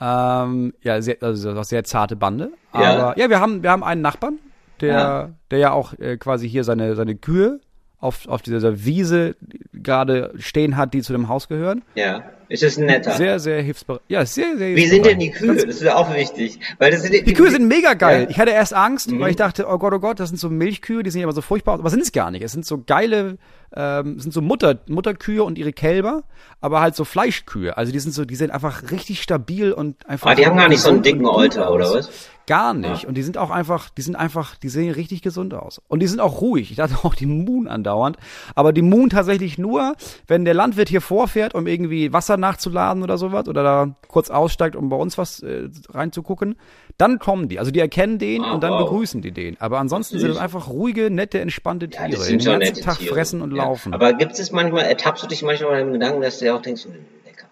[0.00, 2.52] Ähm, ja, sehr, also sehr zarte Bande.
[2.74, 2.80] Ja.
[3.10, 4.38] Aber ja, wir haben, wir haben einen Nachbarn,
[4.80, 5.30] der, Ja.
[5.50, 7.60] der ja auch äh, quasi hier seine, seine Kühe
[8.02, 9.36] auf, auf dieser Wiese
[9.72, 11.82] gerade stehen hat, die zu dem Haus gehören.
[11.94, 12.24] Ja.
[12.52, 13.12] Ist es ein netter?
[13.12, 14.02] Sehr, sehr hilfsbereit.
[14.08, 15.30] Ja, sehr, sehr Wie sind denn die.
[15.30, 15.54] Kühe?
[15.54, 16.58] Das ist ja auch wichtig.
[16.78, 18.24] Weil das sind Die Kühe sind mega geil.
[18.24, 18.28] Ja.
[18.30, 19.20] Ich hatte erst Angst, Mhm.
[19.20, 21.32] weil ich dachte, oh Gott, oh Gott, das sind so Milchkühe, die sind ja immer
[21.32, 21.80] so furchtbar, aus.
[21.80, 22.42] aber sind es gar nicht.
[22.42, 23.38] Es sind so geile,
[23.74, 26.24] ähm, sind so Mutter, Mutterkühe und ihre Kälber,
[26.60, 27.74] aber halt so Fleischkühe.
[27.78, 30.30] Also die sind so, die sind einfach richtig stabil und einfach.
[30.30, 31.74] Ah, die haben gar nicht so einen dicken Euter, aus.
[31.74, 32.10] oder was?
[32.48, 33.04] Gar nicht.
[33.06, 35.80] Und die sind auch einfach, die sind einfach, die sehen richtig gesund aus.
[35.86, 36.72] Und die sind auch ruhig.
[36.72, 38.16] Ich dachte auch die Moon andauernd.
[38.56, 39.94] Aber die Moon tatsächlich nur,
[40.26, 44.76] wenn der Landwirt hier vorfährt, um irgendwie Wasser nachzuladen oder sowas, oder da kurz aussteigt,
[44.76, 46.56] um bei uns was äh, reinzugucken,
[46.98, 47.58] dann kommen die.
[47.58, 48.82] Also die erkennen den Ah, und dann wow.
[48.90, 49.58] begrüßen die den.
[49.60, 52.98] Aber ansonsten sind es einfach ruhige, nette, entspannte Tiere, Ja, die das den ganzen Tag
[52.98, 53.14] Tiere.
[53.14, 53.64] fressen und ja.
[53.64, 53.94] laufen.
[53.94, 56.60] Aber gibt es manchmal, ertappst du dich manchmal mit dem Gedanken, dass du ja auch
[56.62, 56.92] denkst, hm,
[57.24, 57.46] lecker.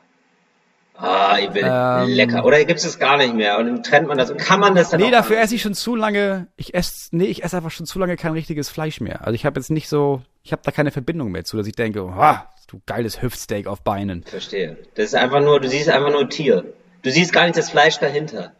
[0.96, 2.08] Ah, ich will Ähm.
[2.10, 2.44] lecker.
[2.44, 3.58] Oder gibt es es gar nicht mehr?
[3.58, 4.30] Und dann trennt man das.
[4.30, 6.48] Und kann man das dann Nee, dafür esse ich schon zu lange.
[6.56, 9.20] Ich esse, nee, ich esse einfach schon zu lange kein richtiges Fleisch mehr.
[9.22, 11.74] Also ich habe jetzt nicht so, ich habe da keine Verbindung mehr zu, dass ich
[11.74, 14.22] denke, ah, du geiles Hüftsteak auf Beinen.
[14.24, 14.76] Verstehe.
[14.94, 16.64] Das ist einfach nur, du siehst einfach nur Tier.
[17.02, 18.52] Du siehst gar nicht das Fleisch dahinter.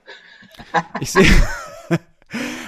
[1.00, 1.24] Ich sehe.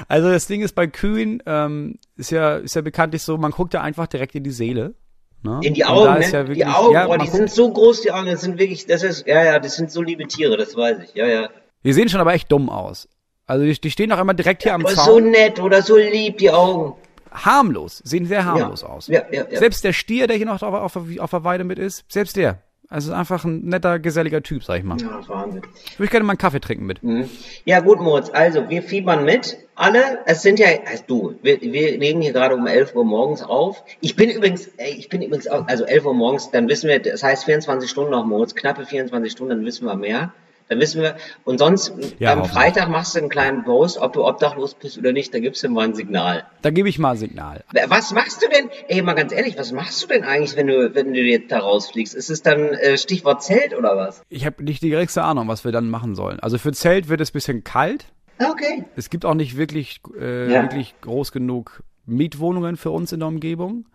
[0.09, 3.72] Also das Ding ist bei Kühen, ähm, ist ja, ist ja bekanntlich so, man guckt
[3.74, 4.94] ja einfach direkt in die Seele.
[5.42, 5.61] Ne?
[5.62, 6.24] In die Augen, da ne?
[6.24, 8.59] ja wirklich, die Augen, ja, man die guckt- sind so groß, die Augen, das sind
[8.59, 11.48] wirklich, das ist, ja, ja, das sind so liebe Tiere, das weiß ich, ja, ja.
[11.85, 13.09] Die sehen schon aber echt dumm aus.
[13.46, 15.31] Also die, die stehen auch immer direkt hier am Aber so Zaun.
[15.31, 16.94] nett oder so lieb, die Augen.
[17.35, 18.88] Harmlos, sehen sehr harmlos Ja.
[18.88, 19.09] aus.
[19.09, 19.45] Ja, ja.
[19.51, 22.59] Selbst der Stier, der hier noch auf, auf, auf der Weide mit ist, selbst der.
[22.88, 24.99] Also einfach ein netter, geselliger Typ, sag ich mal.
[25.01, 25.62] Ja, Wahnsinn.
[25.62, 27.03] Würde ich gerne mal einen Kaffee trinken mit.
[27.03, 27.31] Mhm.
[27.64, 29.57] Ja, gut, Moritz, also, wir fiebern mit.
[29.75, 33.42] Alle, es sind ja, also du, wir, wir legen hier gerade um 11 Uhr morgens
[33.42, 33.83] auf.
[34.03, 37.23] Ich bin übrigens, ich bin übrigens, auch, also 11 Uhr morgens, dann wissen wir, das
[37.23, 40.35] heißt 24 Stunden noch, Moritz, knappe 24 Stunden, dann wissen wir mehr.
[40.68, 42.44] Dann wissen wir, und sonst, Ja, am.
[42.44, 45.68] Freitag machst du einen kleinen Post, ob du obdachlos bist oder nicht, da gibst du
[45.68, 46.44] mal ein Signal.
[46.62, 47.64] Da gebe ich mal ein Signal.
[47.88, 50.94] Was machst du denn, ey, mal ganz ehrlich, was machst du denn eigentlich, wenn du,
[50.94, 52.14] wenn du jetzt da rausfliegst?
[52.14, 54.22] Ist es dann äh, Stichwort Zelt oder was?
[54.29, 56.40] Ich habe nicht die geringste Ahnung, was wir dann machen sollen.
[56.40, 58.07] Also für Zelt wird es ein bisschen kalt.
[58.38, 58.85] Okay.
[58.96, 60.62] Es gibt auch nicht wirklich, äh, Ja.
[60.62, 63.87] wirklich groß genug Mietwohnungen für uns in der Umgebung.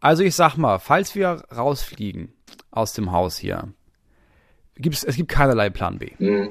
[0.00, 2.32] Also ich sag mal, falls wir rausfliegen
[2.70, 3.68] aus dem Haus hier,
[4.76, 6.10] gibt's, es gibt keinerlei Plan B.
[6.18, 6.50] Hm.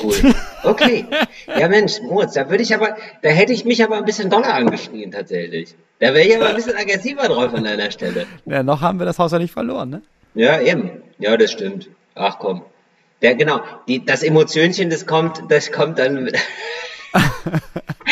[0.00, 0.14] Cool.
[0.62, 1.06] Okay.
[1.46, 4.54] Ja, Mensch, Moritz, da würde ich aber, da hätte ich mich aber ein bisschen doller
[4.54, 5.74] angeschrien tatsächlich.
[5.98, 8.26] Da wäre ich aber ein bisschen aggressiver drauf an deiner Stelle.
[8.44, 10.02] Ja, noch haben wir das Haus ja nicht verloren, ne?
[10.34, 11.02] Ja, eben.
[11.18, 11.88] Ja, das stimmt.
[12.14, 12.64] Ach komm.
[13.22, 16.36] Der, genau, die, das Emotionchen, das kommt, das kommt dann, mit-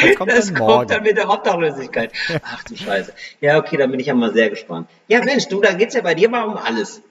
[0.03, 2.11] Das kommt das dann kommt dann mit der Obdachlosigkeit.
[2.43, 3.13] Ach du Scheiße.
[3.41, 4.89] Ja, okay, da bin ich ja mal sehr gespannt.
[5.09, 7.03] Ja, Mensch, du, da geht's ja bei dir mal um alles.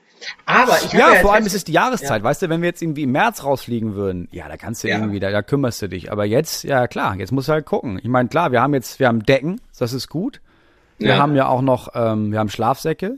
[0.46, 2.82] Aber ich Ja, jetzt vor allem ist es die Jahreszeit, weißt du, wenn wir jetzt
[2.82, 4.98] irgendwie im März rausfliegen würden, ja, da kannst du Ja.
[4.98, 6.12] irgendwie, da, da kümmerst du dich.
[6.12, 8.00] Aber jetzt, ja klar, jetzt musst du halt gucken.
[8.02, 10.42] Ich meine, klar, wir haben jetzt, wir haben Decken, das ist gut.
[10.98, 11.18] Wir Ja.
[11.18, 13.18] haben ja auch noch, ähm, wir haben Schlafsäcke.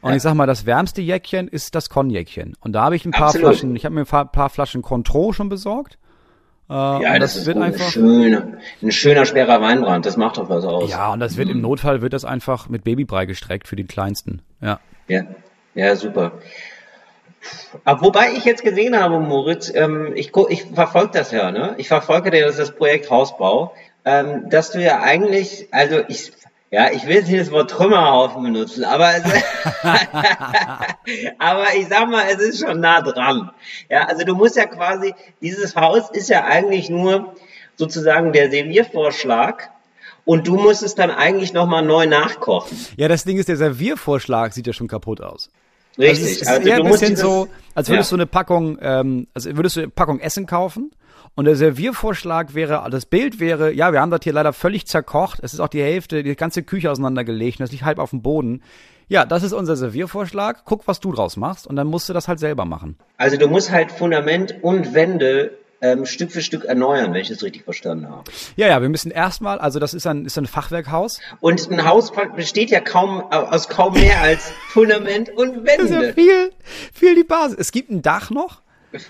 [0.00, 0.16] Und Ja.
[0.16, 2.56] ich sag mal, das wärmste Jäckchen ist das Konjäckchen.
[2.60, 3.50] Und da habe ich ein paar Absolut.
[3.50, 5.96] Flaschen, ich habe mir ein paar, paar Flaschen Contro schon besorgt.
[6.68, 7.64] Äh, Ja, das, das, ist wird gut.
[7.66, 7.86] einfach.
[7.86, 8.48] Ein schöner,
[8.82, 10.04] ein schöner, schwerer Weinbrand.
[10.04, 10.90] Das macht doch was aus.
[10.90, 14.42] Ja, und das wird im Notfall wird das einfach mit Babybrei gestreckt für den Kleinsten.
[14.60, 14.80] Ja.
[15.06, 15.22] Ja,
[15.74, 16.32] ja super.
[17.84, 21.74] Aber wobei ich jetzt gesehen habe, Moritz, ähm, ich, ich verfolge das ja, ne?
[21.78, 26.32] Ich verfolge das, das Projekt Hausbau, ähm, dass du ja eigentlich, also ich,
[26.70, 29.24] ja, ich will jetzt nicht das Wort Trümmerhaufen benutzen, aber es,
[31.38, 33.50] aber ich sag mal, es ist schon nah dran.
[33.88, 37.34] Ja, also du musst ja quasi, dieses Haus ist ja eigentlich nur
[37.76, 39.70] sozusagen der Serviervorschlag
[40.24, 42.78] und du musst es dann eigentlich nochmal neu nachkochen.
[42.96, 45.50] Ja, das Ding ist, der Serviervorschlag sieht ja schon kaputt aus.
[45.98, 46.08] Richtig.
[46.08, 48.16] Also es ist Also eher du ein bisschen so, als würdest Ja.
[48.16, 50.90] du eine Packung, ähm, also würdest du eine Packung Essen kaufen
[51.34, 55.40] und der Serviervorschlag wäre, das Bild wäre, ja, wir haben das hier leider völlig zerkocht,
[55.42, 58.22] es ist auch die Hälfte, die ganze Küche auseinandergelegt und das liegt halb auf dem
[58.22, 58.62] Boden.
[59.08, 62.28] Ja, das ist unser Serviervorschlag, guck, was du draus machst und dann musst du das
[62.28, 62.96] halt selber machen.
[63.18, 65.52] Also du musst halt Fundament und Wände
[65.82, 68.24] ähm, Stück für Stück erneuern, wenn ich das richtig verstanden habe.
[68.56, 71.20] Ja, ja, wir müssen erstmal, also das ist ein, ist ein Fachwerkhaus.
[71.40, 76.00] Und ein Haus besteht ja kaum aus kaum mehr als Fundament und Das ist ja
[76.00, 76.14] Wände.
[76.14, 76.52] viel,
[76.94, 77.56] viel die Basis.
[77.58, 78.62] Es gibt ein Dach noch,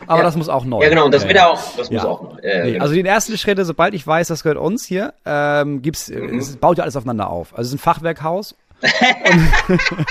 [0.06, 0.24] aber Ja.
[0.24, 0.82] das muss auch neu.
[0.82, 1.48] Ja, genau, und das wird ja.
[1.48, 2.08] auch, das muss Ja.
[2.08, 2.42] auch noch.
[2.42, 2.82] Ja, Nee, genau.
[2.84, 6.38] also die ersten Schritte, sobald ich weiß, das gehört uns hier, ähm, gibt's, Mhm.
[6.38, 7.52] es baut ja alles aufeinander auf.
[7.52, 8.54] Also es ist ein Fachwerkhaus.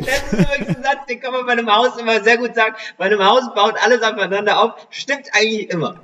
[0.00, 2.74] Das ist übrigens ein Satz, den kann man bei einem Haus immer sehr gut sagen.
[2.98, 4.72] Bei einem Haus baut alles aufeinander auf.
[4.90, 5.96] Stimmt eigentlich immer.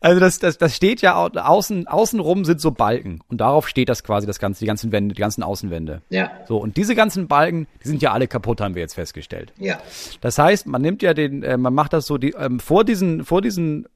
[0.00, 3.88] Also das, das, das steht ja au- außen, außenrum sind so Balken und darauf steht
[3.88, 6.02] das quasi das ganze, die ganzen Wände, die ganzen Außenwände.
[6.08, 9.52] Ja, So und diese ganzen Balken, die sind ja alle kaputt, haben wir jetzt festgestellt.
[9.58, 9.78] ja.
[10.20, 13.24] Das heißt, man nimmt ja den, äh, man macht das so, die, ähm, vor diesen,
[13.24, 13.86] vor diesen,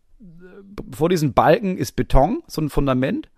[0.93, 3.29] vor diesen Balken ist Beton, so ein Fundament.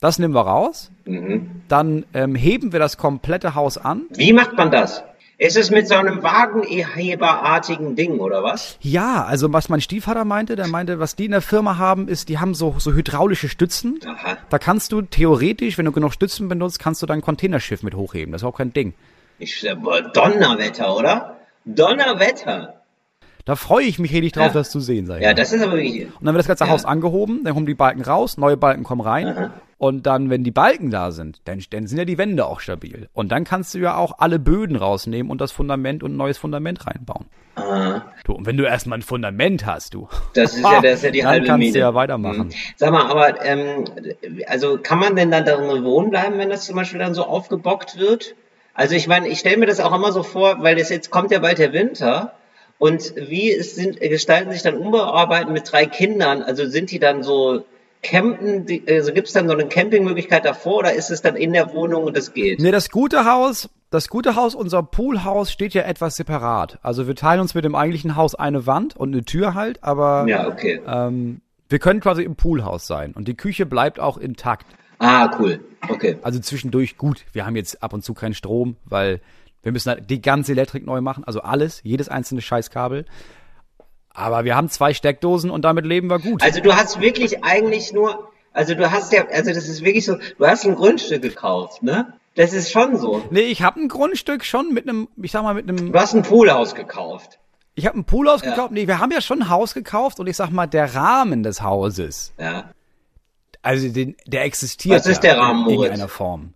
[0.00, 0.90] Das nehmen wir raus.
[1.04, 1.62] Mhm.
[1.68, 4.02] Dann ähm, heben wir das komplette Haus an.
[4.10, 5.04] Wie macht man das?
[5.36, 8.76] Ist es mit so einem Wagenheberartigen Ding, oder was?
[8.82, 12.28] Ja, also was mein Stiefvater meinte, der meinte, was die in der Firma haben, ist,
[12.28, 14.00] die haben so, so hydraulische Stützen.
[14.04, 14.36] Aha.
[14.50, 18.32] Da kannst du theoretisch, wenn du genug Stützen benutzt, kannst du dein Containerschiff mit hochheben.
[18.32, 18.92] Das ist auch kein Ding.
[19.38, 19.74] Ich, äh,
[20.12, 21.38] Donnerwetter, oder?
[21.64, 22.79] Donnerwetter.
[23.44, 24.52] Da freue ich mich richtig drauf, Ja.
[24.52, 25.34] das zu sehen, sag ich Ja, mal.
[25.34, 26.06] das ist aber wirklich.
[26.06, 26.70] Und dann wird das ganze Ja.
[26.70, 29.28] Haus angehoben, dann kommen die Balken raus, neue Balken kommen rein.
[29.28, 29.50] Aha.
[29.78, 33.08] Und dann, wenn die Balken da sind, dann, dann sind ja die Wände auch stabil.
[33.14, 36.36] Und dann kannst du ja auch alle Böden rausnehmen und das Fundament und ein neues
[36.36, 37.26] Fundament reinbauen.
[37.56, 40.06] Ah, Du, und wenn du erstmal ein Fundament hast, du.
[40.34, 41.72] das ist ja, das ist ja die dann halbe kannst Miete.
[41.74, 42.48] du ja weitermachen.
[42.48, 42.52] Mhm.
[42.76, 43.84] Sag mal, aber ähm,
[44.46, 47.98] also kann man denn dann darin wohnen bleiben, wenn das zum Beispiel dann so aufgebockt
[47.98, 48.34] wird?
[48.74, 51.30] Also ich meine, ich stelle mir das auch immer so vor, weil das jetzt kommt
[51.30, 52.34] ja bald der Winter.
[52.80, 56.42] Und wie es sind, gestalten sich dann Umbauarbeiten mit drei Kindern?
[56.42, 57.66] Also sind die dann so
[58.02, 61.52] campen, die, also gibt es dann so eine Campingmöglichkeit davor oder ist es dann in
[61.52, 62.58] der Wohnung und das geht?
[62.58, 66.78] Nee, das gute Haus, das gute Haus, unser Poolhaus steht ja etwas separat.
[66.80, 70.24] Also wir teilen uns mit dem eigentlichen Haus eine Wand und eine Tür halt, aber
[70.26, 70.80] Ja, okay.
[70.86, 74.66] ähm, wir können quasi im Poolhaus sein und die Küche bleibt auch intakt.
[75.00, 75.60] Ah, cool.
[75.86, 76.16] Okay.
[76.22, 77.26] Also zwischendurch gut.
[77.34, 79.20] Wir haben jetzt ab und zu keinen Strom, weil
[79.62, 83.04] wir müssen halt die ganze Elektrik neu machen, also alles, jedes einzelne Scheißkabel.
[84.12, 86.42] Aber wir haben zwei Steckdosen und damit leben wir gut.
[86.42, 90.16] Also du hast wirklich eigentlich nur, also du hast ja, also das ist wirklich so,
[90.38, 92.14] du hast ein Grundstück gekauft, ne?
[92.36, 93.22] Das ist schon so.
[93.30, 96.14] nee, ich habe ein Grundstück schon mit einem, ich sag mal mit einem, Du hast
[96.14, 97.38] ein Poolhaus gekauft.
[97.74, 98.70] ich habe ein Poolhaus gekauft.
[98.72, 101.60] Nee, wir haben ja schon ein Haus gekauft und ich sag mal der Rahmen des
[101.62, 102.70] Hauses, Ja.
[103.62, 105.82] also den, der existiert Was ist ja der Rahmen, in Moritz?
[105.82, 106.54] irgendeiner Form.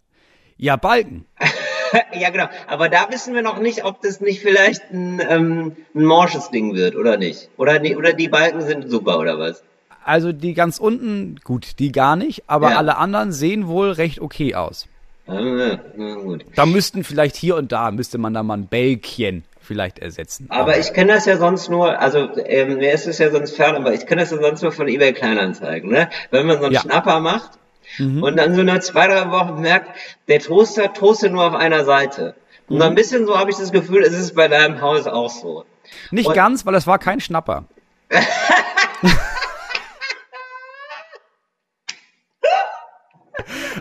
[0.57, 1.27] Ja, Balken.
[2.19, 2.47] ja, genau.
[2.67, 6.75] Aber da wissen wir noch nicht, ob das nicht vielleicht ein, ähm, ein morsches Ding
[6.75, 7.49] wird oder nicht.
[7.57, 9.63] Oder, die- oder die Balken sind super oder was?
[10.05, 12.77] Also die ganz unten, gut, die gar nicht, aber Ja.
[12.77, 14.87] alle anderen sehen wohl recht okay aus.
[15.27, 16.45] Gut.
[16.55, 20.47] Da müssten vielleicht hier und da, müsste man da mal ein Bällchen vielleicht ersetzen.
[20.51, 23.77] Aber ich kenne das ja sonst nur, also ähm, mir ist es ja sonst fern,
[23.77, 26.11] aber ich kenne das ja sonst nur von eBay Kleinanzeigen, ne?
[26.31, 26.83] Wenn man so einen Ja.
[26.83, 27.53] Schnapper macht
[27.99, 28.23] Mhm.
[28.23, 29.91] und dann so nach zwei, drei Wochen merkt,
[30.29, 32.35] der Toaster toastet nur auf einer Seite.
[32.69, 32.81] Und Mhm.
[32.81, 35.65] so ein bisschen so habe ich das Gefühl, es ist bei deinem Haus auch so.
[36.11, 37.65] Nicht und- ganz, weil es war kein Schnapper.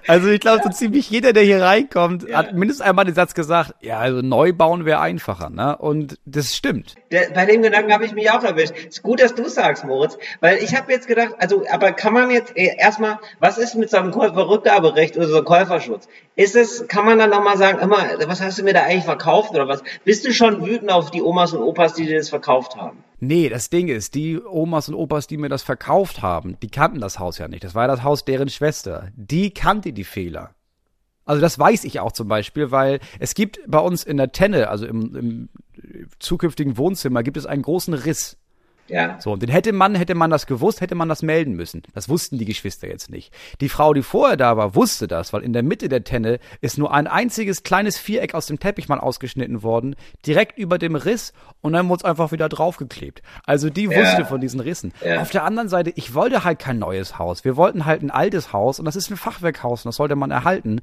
[0.07, 3.75] Also ich glaube, so ziemlich jeder, der hier reinkommt, hat mindestens einmal den Satz gesagt,
[3.81, 5.77] ja, also neu bauen wäre einfacher, ne?
[5.77, 6.95] Und das stimmt.
[7.11, 8.73] Der, bei dem Gedanken habe ich mich auch erwischt.
[8.87, 12.29] Ist gut, dass du sagst, Moritz, weil ich habe jetzt gedacht, also, aber kann man
[12.31, 16.07] jetzt äh, erstmal, was ist mit so einem Käuferrückgaberecht oder so einem Käuferschutz?
[16.35, 19.51] Ist es, kann man dann nochmal sagen, immer, was hast du mir da eigentlich verkauft
[19.51, 19.83] oder was?
[20.03, 23.03] Bist du schon wütend auf die Omas und Opas, die dir das verkauft haben?
[23.25, 26.99] Nee, das Ding ist, die Omas und Opas, die mir das verkauft haben, die kannten
[26.99, 27.63] das Haus ja nicht.
[27.63, 29.11] Das war ja das Haus deren Schwester.
[29.15, 30.53] Die kannte die Fehler.
[31.23, 34.67] Also das weiß ich auch zum Beispiel, weil es gibt bei uns in der Tenne,
[34.67, 35.49] also im, im
[36.19, 38.35] zukünftigen Wohnzimmer, gibt es einen großen Riss.
[38.89, 39.17] Ja.
[39.21, 41.83] So, und den hätte man, hätte man das gewusst, hätte man das melden müssen.
[41.93, 43.31] Das wussten die Geschwister jetzt nicht.
[43.61, 46.77] Die Frau, die vorher da war, wusste das, weil in der Mitte der Tenne ist
[46.77, 51.31] nur ein einziges kleines Viereck aus dem Teppich mal ausgeschnitten worden, direkt über dem Riss
[51.61, 53.21] und dann wurde es einfach wieder draufgeklebt.
[53.45, 54.93] Also die wusste von diesen Rissen.
[55.03, 55.21] Ja.
[55.21, 57.45] Auf der anderen Seite, ich wollte halt kein neues Haus.
[57.45, 60.29] Wir wollten halt ein altes Haus und das ist ein Fachwerkhaus und das sollte man
[60.31, 60.81] erhalten.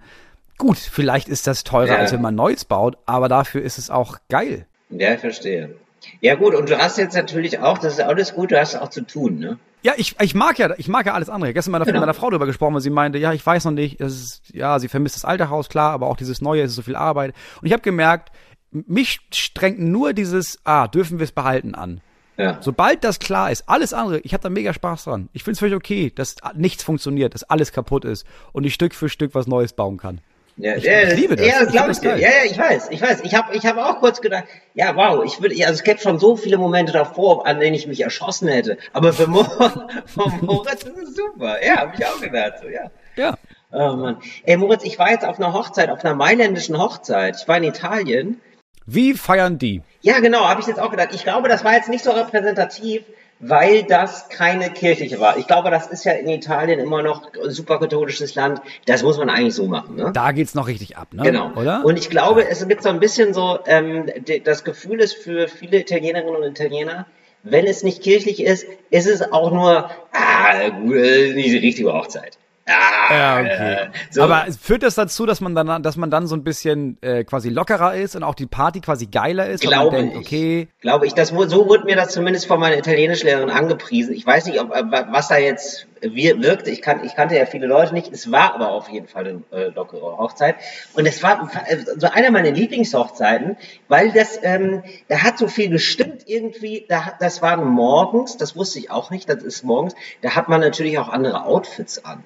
[0.56, 1.96] Gut, vielleicht ist das teurer, Ja.
[1.96, 4.66] als wenn man Neues baut, aber dafür ist es auch geil.
[4.90, 5.74] Ja, ich verstehe.
[6.20, 8.90] Ja gut, und du hast jetzt natürlich auch, das ist alles gut, du hast auch
[8.90, 9.58] zu tun, ne?
[9.82, 11.54] Ja, ich, ich mag ja, ich mag ja alles andere.
[11.54, 12.00] Gestern mit meiner, Genau.
[12.00, 14.42] mit meiner Frau darüber gesprochen, weil sie meinte, ja, ich weiß noch nicht, es ist,
[14.52, 16.96] ja, sie vermisst das alte Haus, klar, aber auch dieses neue, es ist so viel
[16.96, 17.34] Arbeit.
[17.62, 18.30] Und ich habe gemerkt,
[18.70, 22.02] mich strengt nur dieses, ah, dürfen wir es behalten an.
[22.36, 22.58] Ja.
[22.60, 25.30] Sobald das klar ist, alles andere, ich habe da mega Spaß dran.
[25.32, 28.94] Ich finde es völlig okay, dass nichts funktioniert, dass alles kaputt ist und ich Stück
[28.94, 30.20] für Stück was Neues bauen kann.
[30.62, 31.46] Ja, Ich- ja, ich liebe das.
[31.46, 32.20] Ja, das glaube ich geil.
[32.20, 33.20] Ja, ja, ich weiß, ich weiß.
[33.22, 34.44] Ich habe ich hab auch kurz gedacht,
[34.74, 37.86] ja, wow, ich würde, also es gäbe schon so viele Momente davor, an denen ich
[37.86, 38.76] mich erschossen hätte.
[38.92, 39.42] Aber für, Mo
[40.06, 41.64] für Moritz ist es super.
[41.64, 42.90] Ja, habe ich auch gedacht, so, ja.
[43.16, 43.36] Ja.
[43.72, 44.18] Oh Mann.
[44.44, 47.36] Ey, Moritz, ich war jetzt auf einer Hochzeit, auf einer mailändischen Hochzeit.
[47.40, 48.40] Ich war in Italien.
[48.86, 49.82] Wie feiern die?
[50.02, 51.10] Ja, genau, habe ich jetzt auch gedacht.
[51.12, 53.02] Ich glaube, das war jetzt nicht so repräsentativ,
[53.40, 55.38] weil das keine kirchliche war.
[55.38, 58.60] Ich glaube, das ist ja in Italien immer noch ein super katholisches Land.
[58.84, 60.10] Das muss man eigentlich so machen, ne?
[60.12, 61.22] Da geht's noch richtig ab, ne?
[61.22, 61.52] Genau.
[61.56, 61.84] Oder?
[61.84, 64.06] Und ich glaube, es gibt so ein bisschen so, ähm,
[64.44, 67.06] das Gefühl ist für viele Italienerinnen und Italiener,
[67.42, 71.92] wenn es nicht kirchlich ist, ist es auch nur, ah, gut, äh, nicht die richtige
[71.92, 72.36] Hochzeit.
[72.70, 73.72] Ah, Ja, okay.
[73.74, 74.22] äh, so.
[74.22, 77.48] Aber führt das dazu, dass man dann, dass man dann so ein bisschen äh, quasi
[77.48, 80.20] lockerer ist und auch die Party quasi geiler ist, Glaube denkt, ich.
[80.26, 84.14] okay, Glaube ich, das, so wurde mir das zumindest von meiner Italienischlehrerin angepriesen.
[84.14, 86.70] Ich weiß nicht, ob, äh, was da jetzt wir- wirkte.
[86.70, 88.12] Ich, kan, ich kannte ja viele Leute nicht.
[88.12, 90.54] Es war aber auf jeden Fall eine äh, lockere Hochzeit.
[90.94, 93.56] Und es war äh, so einer meiner Lieblingshochzeiten,
[93.88, 96.86] weil das, ähm, da hat so viel gestimmt irgendwie.
[96.88, 99.94] Da, das war morgens, das wusste ich auch nicht, das ist morgens.
[100.22, 102.22] Da hat man natürlich auch andere Outfits an.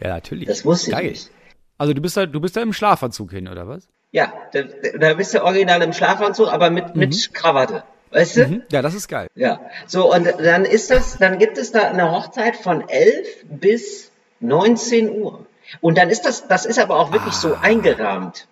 [0.00, 0.48] Ja natürlich.
[0.48, 1.10] Das wusste ich Geil.
[1.10, 1.30] nicht.
[1.78, 3.88] Also du bist da, du bist da im Schlafanzug hin, oder was?
[4.12, 4.62] Ja, da,
[4.98, 7.84] da bist du original im Schlafanzug, aber mit, mit Krawatte.
[8.10, 8.46] Weißt du?
[8.46, 8.62] Mhm.
[8.70, 9.28] Ja, das ist geil.
[9.34, 14.10] Ja, so und dann ist das, dann gibt es da eine Hochzeit von 11 bis
[14.40, 15.44] 19 Uhr.
[15.80, 18.46] Und dann ist das, das ist aber auch wirklich so eingerahmt.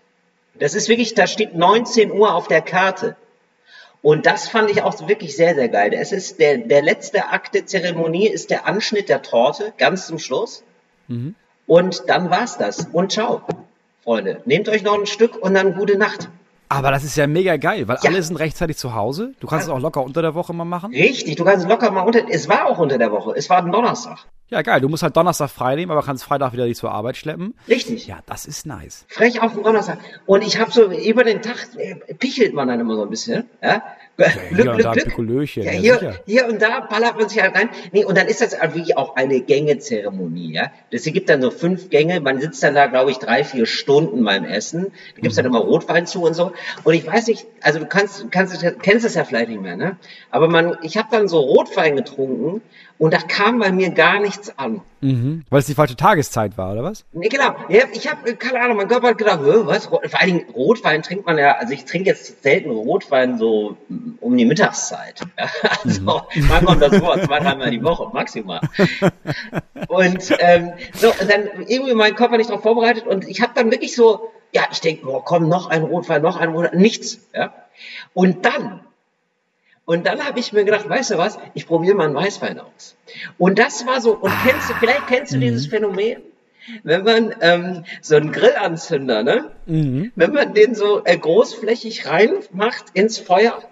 [0.55, 3.17] Das ist wirklich, da steht 19 Uhr auf der Karte.
[4.03, 5.95] Und das fand ich auch wirklich sehr, sehr geil.
[5.95, 10.19] Es ist der, der letzte Akt der Zeremonie ist der Anschnitt der Torte, ganz zum
[10.19, 10.63] Schluss.
[11.67, 12.88] Und dann war's das.
[12.92, 13.42] Und ciao,
[14.02, 14.40] Freunde.
[14.44, 16.29] Nehmt euch noch ein Stück und dann gute Nacht.
[16.69, 18.11] Aber das ist ja mega geil, weil Ja.
[18.11, 19.35] alle sind rechtzeitig zu Hause.
[19.38, 20.92] Du kannst es auch locker unter der Woche mal machen.
[20.92, 23.71] Richtig, du kannst locker mal unter, es war auch unter der Woche, es war ein
[23.71, 24.19] Donnerstag.
[24.48, 24.81] Ja, geil.
[24.81, 27.55] Du musst halt Donnerstag frei nehmen, aber kannst Freitag wieder dich zur Arbeit schleppen.
[27.69, 28.07] Richtig.
[28.07, 29.05] Ja, das ist nice.
[29.09, 29.98] Frech auf den Donnerstag.
[30.27, 33.44] Und ich habe so über den Tag äh, pichelt man dann immer so ein bisschen.
[33.63, 33.83] Ja?
[34.54, 36.15] Hier und da Pikolöchen, Ja, ja, hier, sicher.
[36.27, 37.69] hier und da ballert man sich halt rein.
[37.92, 40.52] Nee, und dann ist das wirklich auch eine Gängezeremonie.
[40.52, 40.71] Ja?
[40.92, 42.21] Das gibt dann so fünf Gänge.
[42.21, 44.92] Man sitzt dann da, glaube ich, drei, vier Stunden beim Essen.
[45.17, 46.52] Da gibt's dann immer Rotwein zu und so.
[46.85, 49.96] Und ich weiß nicht, also du kannst, kannst kennst es ja vielleicht nicht mehr, ne?
[50.31, 52.62] Aber man, ich habe dann so Rotwein getrunken
[52.99, 54.81] und da kam bei mir gar nichts an.
[55.01, 55.45] Mhm.
[55.51, 57.05] Weil es die falsche Tageszeit war, oder was?
[57.13, 57.55] Nee, genau.
[57.69, 59.87] Ja, ich habe keine Ahnung, mein Körper hat gedacht, "Hä, was?
[59.87, 64.13] Vor allen Dingen Rotwein trinkt man ja, also ich trinke jetzt selten Rotwein so mm,
[64.21, 65.21] um die Mittagszeit.
[65.38, 65.51] Ja,
[65.85, 66.07] also
[66.49, 67.21] wann kommt das vor?
[67.21, 68.61] Zwei, dreimal die Woche, maximal.
[69.88, 73.71] Und ähm, so, und dann irgendwie mein Körper nicht darauf vorbereitet und ich habe dann
[73.71, 77.21] wirklich so, ja, ich denke, boah, komm, noch ein Rotwein, noch ein Rotwein, nichts.
[77.35, 77.53] Ja.
[78.15, 78.81] Und dann
[79.87, 82.97] und dann habe ich mir gedacht, weißt du was, ich probiere mal einen Weißwein aus.
[83.39, 86.23] Und das war so, und kennst du, vielleicht kennst du dieses Phänomen,
[86.83, 89.51] wenn man ähm, so einen Grillanzünder, ne?
[90.17, 93.63] Wenn man den so äh, großflächig reinmacht ins Feuer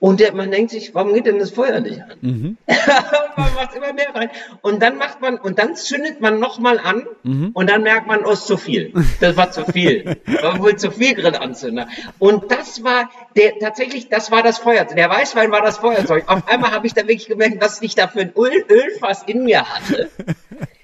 [0.00, 2.18] und der, man denkt sich, warum geht denn das Feuer nicht an?
[2.22, 2.58] und
[3.36, 4.30] man macht immer mehr rein.
[4.62, 7.06] Und dann macht man, und dann zündet man nochmal an
[7.52, 8.94] und dann merkt man, oh, ist zu viel.
[9.20, 10.16] Das war zu viel.
[10.42, 11.86] War wohl zu viel Grillanzünder.
[12.18, 14.96] Und das war der, tatsächlich, das war das Feuerzeug.
[14.96, 16.24] Der Weißwein war das Feuerzeug.
[16.28, 19.44] Auf einmal habe ich da wirklich gemerkt, was ich da für ein Öl, Ölfass in
[19.44, 20.10] mir hatte.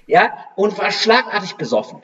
[0.09, 2.01] Ja, und war schlagartig besoffen.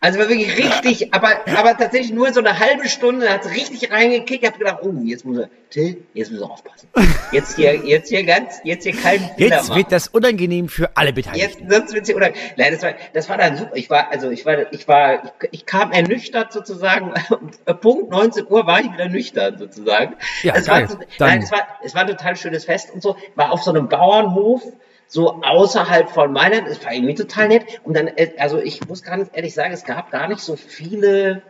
[0.00, 3.90] Also war wirklich richtig, aber, aber tatsächlich nur so eine halbe Stunde hat es richtig
[3.90, 4.42] reingekickt.
[4.42, 6.88] Ich habe gedacht, oh, jetzt muss er, Till, jetzt muss er aufpassen.
[7.32, 11.08] Jetzt hier, jetzt hier ganz, jetzt hier keinen Fehler Jetzt wird das unangenehm für alle
[11.10, 11.70] Jetzt, Beteiligten.
[11.70, 13.74] sonst wird's hier oder Nein, das war, das war dann super.
[13.74, 17.14] Ich war, also ich war, ich war, ich, ich kam ernüchtert sozusagen.
[17.80, 20.16] Punkt 19 Uhr war ich wieder nüchtern sozusagen.
[20.42, 20.88] Ja, es geil.
[20.88, 23.16] war, nein, es war, es war ein total schönes Fest und so.
[23.34, 24.62] War auf so einem Bauernhof.
[25.08, 27.80] So außerhalb von Mailand, das war irgendwie total nett.
[27.84, 31.42] Und dann, äh, also ich muss ganz ehrlich sagen, es gab gar nicht so viele.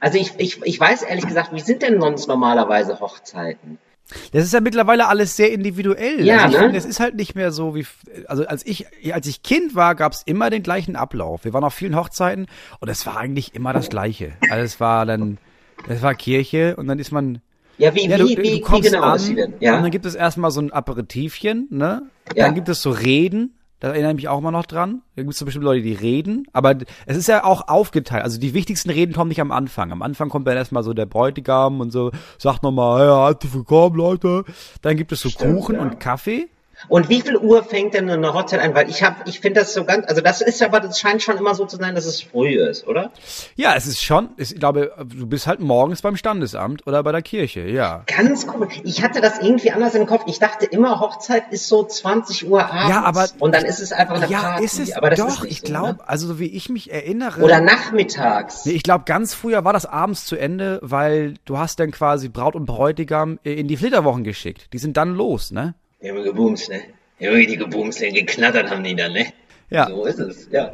[0.00, 3.78] Also ich, ich, ich weiß ehrlich gesagt, wie sind denn sonst normalerweise Hochzeiten?
[4.32, 6.24] Das ist ja mittlerweile alles sehr individuell.
[6.24, 6.60] Ja, also ich ne?
[6.60, 7.86] finde, es ist halt nicht mehr so wie,
[8.26, 11.44] also als ich, als ich Kind war, gab es immer den gleichen Ablauf.
[11.44, 12.46] Wir waren auf vielen Hochzeiten
[12.80, 14.32] und es war eigentlich immer das Gleiche.
[14.50, 15.38] Also es war dann,
[15.88, 17.40] es war Kirche und dann ist man,
[17.78, 19.52] Ja, wie, ja, wie, du, wie, du wie kommst genau an denn?
[19.54, 19.80] und Ja.
[19.80, 22.02] dann gibt es erstmal so ein Aperitivchen, ne?
[22.34, 22.46] Ja.
[22.46, 23.54] Dann gibt es so Reden.
[23.80, 25.02] Da erinnere ich mich auch immer noch dran.
[25.14, 26.48] Da gibt es so bestimmt Leute, die reden.
[26.52, 26.74] Aber
[27.06, 28.24] es ist ja auch aufgeteilt.
[28.24, 29.92] Also die wichtigsten Reden kommen nicht am Anfang.
[29.92, 33.94] Am Anfang kommt dann erstmal so der Bräutigam und so, sagt nochmal, ja, herzlich willkommen,
[33.94, 34.42] Leute.
[34.82, 35.82] Dann gibt es so Kuchen ja.
[35.82, 36.48] und Kaffee.
[36.86, 38.74] Und wie viel Uhr fängt denn eine Hochzeit an?
[38.74, 41.36] Weil ich habe, ich finde das so ganz, also das ist aber, das scheint schon
[41.36, 43.10] immer so zu sein, dass es früh ist, oder?
[43.56, 47.22] Ja, es ist schon, ich glaube, du bist halt morgens beim Standesamt oder bei der
[47.22, 48.04] Kirche, ja.
[48.06, 48.68] Ganz cool.
[48.84, 50.22] Ich hatte das irgendwie anders im Kopf.
[50.26, 52.88] Ich dachte immer, Hochzeit ist so 20 Uhr abends.
[52.90, 54.64] Ja, aber- und dann ist es einfach eine Ja, Party.
[54.64, 55.98] ist es aber das doch, ist ich so, glaube, Ne?
[56.08, 57.40] also so wie ich mich erinnere.
[57.42, 58.64] Oder nachmittags.
[58.66, 62.28] Nee, ich glaube, ganz früher war das abends zu Ende, weil du hast dann quasi
[62.28, 64.68] Braut und Bräutigam äh, in die Flitterwochen geschickt.
[64.72, 65.74] Die sind dann los, ne?
[66.02, 66.80] Die haben gebumst, ne?
[67.20, 68.12] Die haben die gebumst, ne?
[68.12, 69.26] geknattert haben die dann, ne?
[69.70, 69.88] Ja.
[69.88, 70.72] So ist es, ja.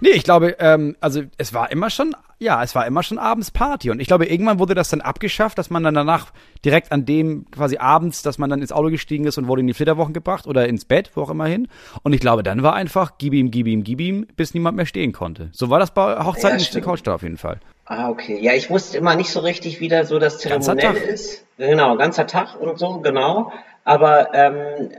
[0.00, 3.50] Nee, ich glaube, ähm, also es war immer schon, ja, es war immer schon abends
[3.50, 3.90] Party.
[3.90, 6.32] Und ich glaube, irgendwann wurde das dann abgeschafft, dass man dann danach
[6.64, 9.66] direkt an dem quasi abends, dass man dann ins Auto gestiegen ist und wurde in
[9.66, 11.68] die Flitterwochen gebracht oder ins Bett, wo auch immer hin.
[12.02, 14.86] Und ich glaube, dann war einfach gib ihm, gib ihm, gib ihm, bis niemand mehr
[14.86, 15.48] stehen konnte.
[15.52, 16.84] So war das bei Hochzeiten Ja, in stimmt.
[16.84, 17.60] Couchstar auf jeden Fall.
[17.84, 18.38] Ah, okay.
[18.40, 21.46] Ja, ich wusste immer nicht so richtig, wie da so das Zeremoniell ist.
[21.56, 23.52] Genau, ganzer Tag und so, genau.
[23.88, 24.90] Aber ähm,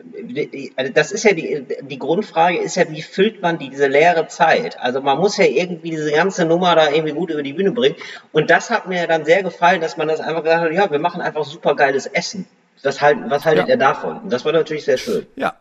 [0.77, 4.27] also das ist ja die, die Grundfrage ist ja, wie füllt man die, diese leere
[4.27, 4.79] Zeit?
[4.79, 7.97] Also man muss ja irgendwie diese ganze Nummer da irgendwie gut über die Bühne bringen.
[8.31, 10.99] Und das hat mir dann sehr gefallen, dass man das einfach gesagt hat, ja, wir
[10.99, 12.47] machen einfach super geiles Essen.
[12.81, 13.73] Das halt, was haltet Ja.
[13.73, 14.19] ihr davon?
[14.21, 15.27] Und das war natürlich sehr schön.
[15.35, 15.55] Ja.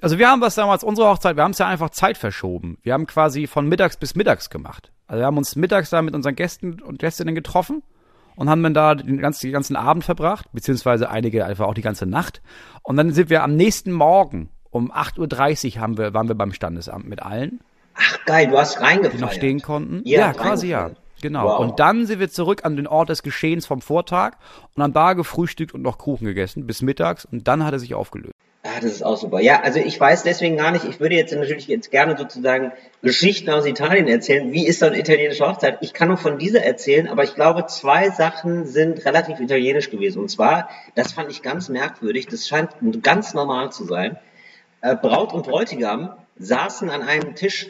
[0.00, 2.78] Also wir haben das damals, unsere Hochzeit, wir haben es ja einfach Zeit verschoben.
[2.84, 4.92] Wir haben quasi von mittags bis mittags gemacht.
[5.08, 7.82] Also wir haben uns mittags da mit unseren Gästen und Gästinnen getroffen
[8.36, 11.82] und haben dann da den ganzen, den ganzen Abend verbracht, beziehungsweise einige einfach auch die
[11.82, 12.42] ganze Nacht.
[12.82, 16.52] Und dann sind wir am nächsten Morgen um 8.30 Uhr haben wir, waren wir beim
[16.52, 17.60] Standesamt mit allen,
[17.94, 19.14] Ach geil, du hast reingefeiert.
[19.14, 20.02] die noch stehen konnten.
[20.04, 20.90] Ihr Ja, quasi ja.
[21.20, 21.44] Genau.
[21.44, 21.58] Wow.
[21.60, 24.36] Und dann sind wir zurück an den Ort des Geschehens vom Vortag
[24.74, 27.94] und haben da gefrühstückt und noch Kuchen gegessen bis mittags und dann hat er sich
[27.94, 28.32] aufgelöst.
[28.62, 29.40] Ah, das ist auch super.
[29.40, 33.48] Ja, also ich weiß deswegen gar nicht, ich würde jetzt natürlich jetzt gerne sozusagen Geschichten
[33.48, 34.52] aus Italien erzählen.
[34.52, 35.78] Wie ist dann italienische Hochzeit?
[35.80, 40.20] Ich kann nur von dieser erzählen, aber ich glaube, zwei Sachen sind relativ italienisch gewesen.
[40.20, 44.18] Und zwar, das fand ich ganz merkwürdig, das scheint ganz normal zu sein.
[44.82, 47.68] Äh, Braut und Bräutigam saßen an einem Tisch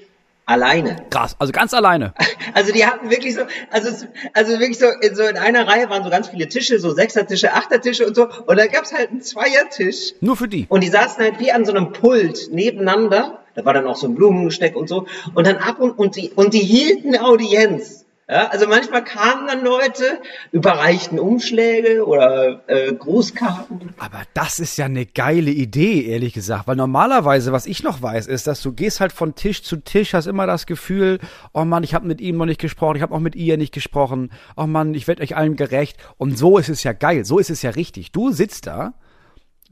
[0.51, 0.97] alleine.
[1.11, 2.13] Krass, also ganz alleine.
[2.53, 6.03] Also die hatten wirklich so, also, also wirklich so in, so in einer Reihe waren
[6.03, 8.29] so ganz viele Tische, so Sechsertische, Achtertische und so.
[8.47, 10.15] Und da gab's halt einen Zweiertisch.
[10.21, 10.67] Nur für die.
[10.69, 14.09] Und die saßen halt wie an so einem Pult nebeneinander Da war dann auch so
[14.09, 15.07] ein Blumengesteck und so.
[15.35, 18.05] Und dann ab und, und die, und die hielten Audienz.
[18.31, 20.21] Ja, also manchmal kamen dann Leute,
[20.53, 23.93] überreichten Umschläge oder äh, Grußkarten.
[23.99, 26.69] Aber das ist ja eine geile Idee, ehrlich gesagt.
[26.69, 30.15] Weil normalerweise, was ich noch weiß, ist, dass du gehst halt von Tisch zu Tisch,
[30.15, 31.19] hast immer das Gefühl,
[31.53, 33.75] oh Mann, ich habe mit ihm noch nicht gesprochen, ich habe auch mit ihr nicht
[33.75, 35.97] gesprochen, oh Mann, ich werde euch allen gerecht.
[36.17, 38.13] Und so ist es ja geil, so ist es ja richtig.
[38.13, 38.95] Du sitzt da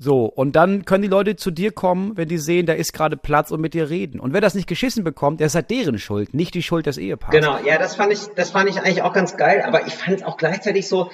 [0.00, 3.16] so, und dann können die Leute zu dir kommen, wenn die sehen, da ist gerade
[3.16, 4.20] Platz und mit dir reden.
[4.20, 6.98] Und wer das nicht geschissen bekommt, der ist halt deren Schuld, nicht die Schuld des
[6.98, 7.32] Ehepaars.
[7.32, 10.18] Genau, ja, das fand ich, das fand ich eigentlich auch ganz geil, aber ich fand
[10.18, 11.10] es auch gleichzeitig so,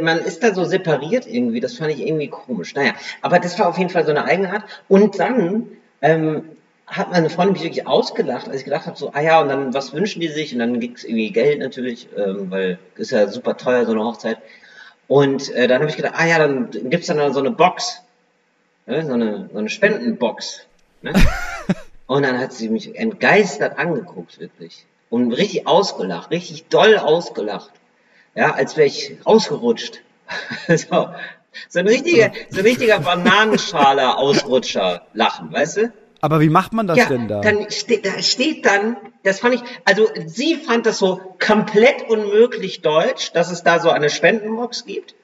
[0.00, 2.74] man ist da so separiert irgendwie, das fand ich irgendwie komisch.
[2.74, 4.64] Naja, aber das war auf jeden Fall so eine Eigenart.
[4.88, 5.66] Und dann
[6.00, 6.44] ähm,
[6.86, 9.74] hat meine Freundin mich wirklich ausgelacht, als ich gedacht habe, so, ah ja, und dann,
[9.74, 10.54] was wünschen die sich?
[10.54, 14.04] Und dann ging es irgendwie Geld natürlich, ähm, weil ist ja super teuer, so eine
[14.04, 14.38] Hochzeit.
[15.06, 18.01] Und äh, dann habe ich gedacht, ah ja, dann gibt's dann so eine Box
[18.86, 20.66] ne, so, eine, so eine Spendenbox.
[21.02, 21.12] Ne?
[22.06, 24.86] Und dann hat sie mich entgeistert angeguckt, wirklich.
[25.10, 27.72] Und richtig ausgelacht, richtig doll ausgelacht.
[28.34, 30.02] Ja, als wäre ich rausgerutscht.
[30.68, 31.08] so,
[31.68, 35.92] so ein richtiger, so ein richtiger Bananenschale-Ausrutscher lachen, weißt du?
[36.20, 37.40] Aber wie macht man das ja, denn da?
[37.40, 42.80] Dann steht, da steht dann, das fand ich, also sie fand das so komplett unmöglich
[42.80, 45.16] deutsch, dass es da so eine Spendenbox gibt.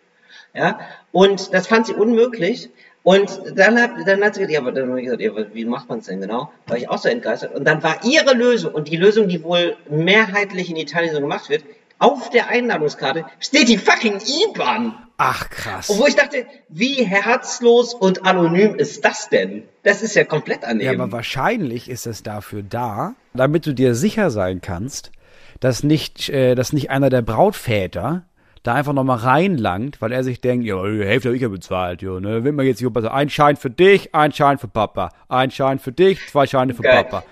[0.55, 0.81] Ja,
[1.13, 2.71] und das fand sie unmöglich.
[3.09, 5.65] Und dann hat, dann hat sie gesagt, ja, aber dann habe ich gesagt, ja, wie
[5.65, 6.53] macht man es denn genau?
[6.67, 7.55] War ich auch so entgeistert.
[7.55, 11.49] Und dann war ihre Lösung, und die Lösung, die wohl mehrheitlich in Italien so gemacht
[11.49, 11.65] wird,
[11.99, 14.93] auf der Einladungskarte steht die fucking IBAN.
[15.17, 15.89] Ach, krass.
[15.89, 19.63] Und wo ich dachte, wie herzlos und anonym ist das denn?
[19.85, 20.99] Das ist ja komplett annehmen.
[20.99, 25.13] Ja, aber wahrscheinlich ist es dafür da, damit du dir sicher sein kannst,
[25.61, 28.27] dass nicht, äh, dass nicht einer der Brautväter
[28.69, 32.03] da einfach nochmal reinlangt, weil er sich denkt, ja, die Hälfte habe ich ja bezahlt,
[32.03, 32.45] jo, ne?
[32.45, 35.79] Will man jetzt hier, also ein Schein für dich, ein Schein für Papa, ein Schein
[35.79, 37.05] für dich, zwei Scheine für Geil.
[37.05, 37.25] Papa.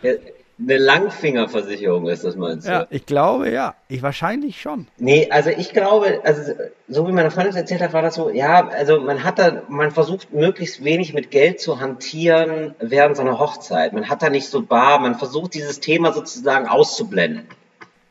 [0.59, 2.73] Eine Langfingerversicherung ist das, meinst du?
[2.73, 3.75] Ja, ich glaube, ja.
[3.89, 4.87] Ich wahrscheinlich schon.
[4.97, 6.53] Nee, also ich glaube, also
[6.89, 9.91] so wie meine Freundin erzählt hat, war das so, ja, also man hat da, man
[9.91, 13.93] versucht möglichst wenig mit Geld zu hantieren während so einer Hochzeit.
[13.93, 17.47] Man hat da nicht so bar, man versucht dieses Thema sozusagen auszublenden.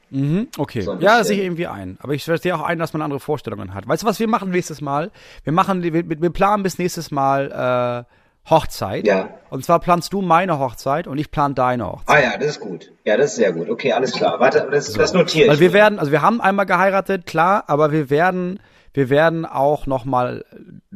[0.10, 0.82] Mhm, okay.
[0.82, 1.98] So ja, sehe ich irgendwie ein.
[2.02, 3.88] Aber ich verstehe auch ein, dass man andere Vorstellungen hat.
[3.88, 5.12] Weißt du, was wir machen nächstes Mal?
[5.44, 9.08] Wir machen, wir, wir planen bis nächstes Mal äh, Hochzeit.
[9.08, 9.30] Ja.
[9.50, 12.18] Und zwar planst du meine Hochzeit und ich plan deine Hochzeit.
[12.18, 12.92] Ah ja, das ist gut.
[13.04, 13.70] Ja, das ist sehr gut.
[13.70, 14.40] Okay, alles klar.
[14.40, 15.00] Warte, das, so.
[15.00, 15.52] das notiere ich.
[15.52, 18.60] Weil wir werden, also wir haben einmal geheiratet, klar, aber wir werden,
[18.94, 20.46] wir werden auch noch mal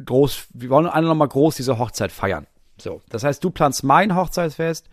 [0.04, 2.46] groß, wir wollen alle noch mal groß diese Hochzeit feiern.
[2.78, 4.88] So, das heißt, du planst mein Hochzeitsfest.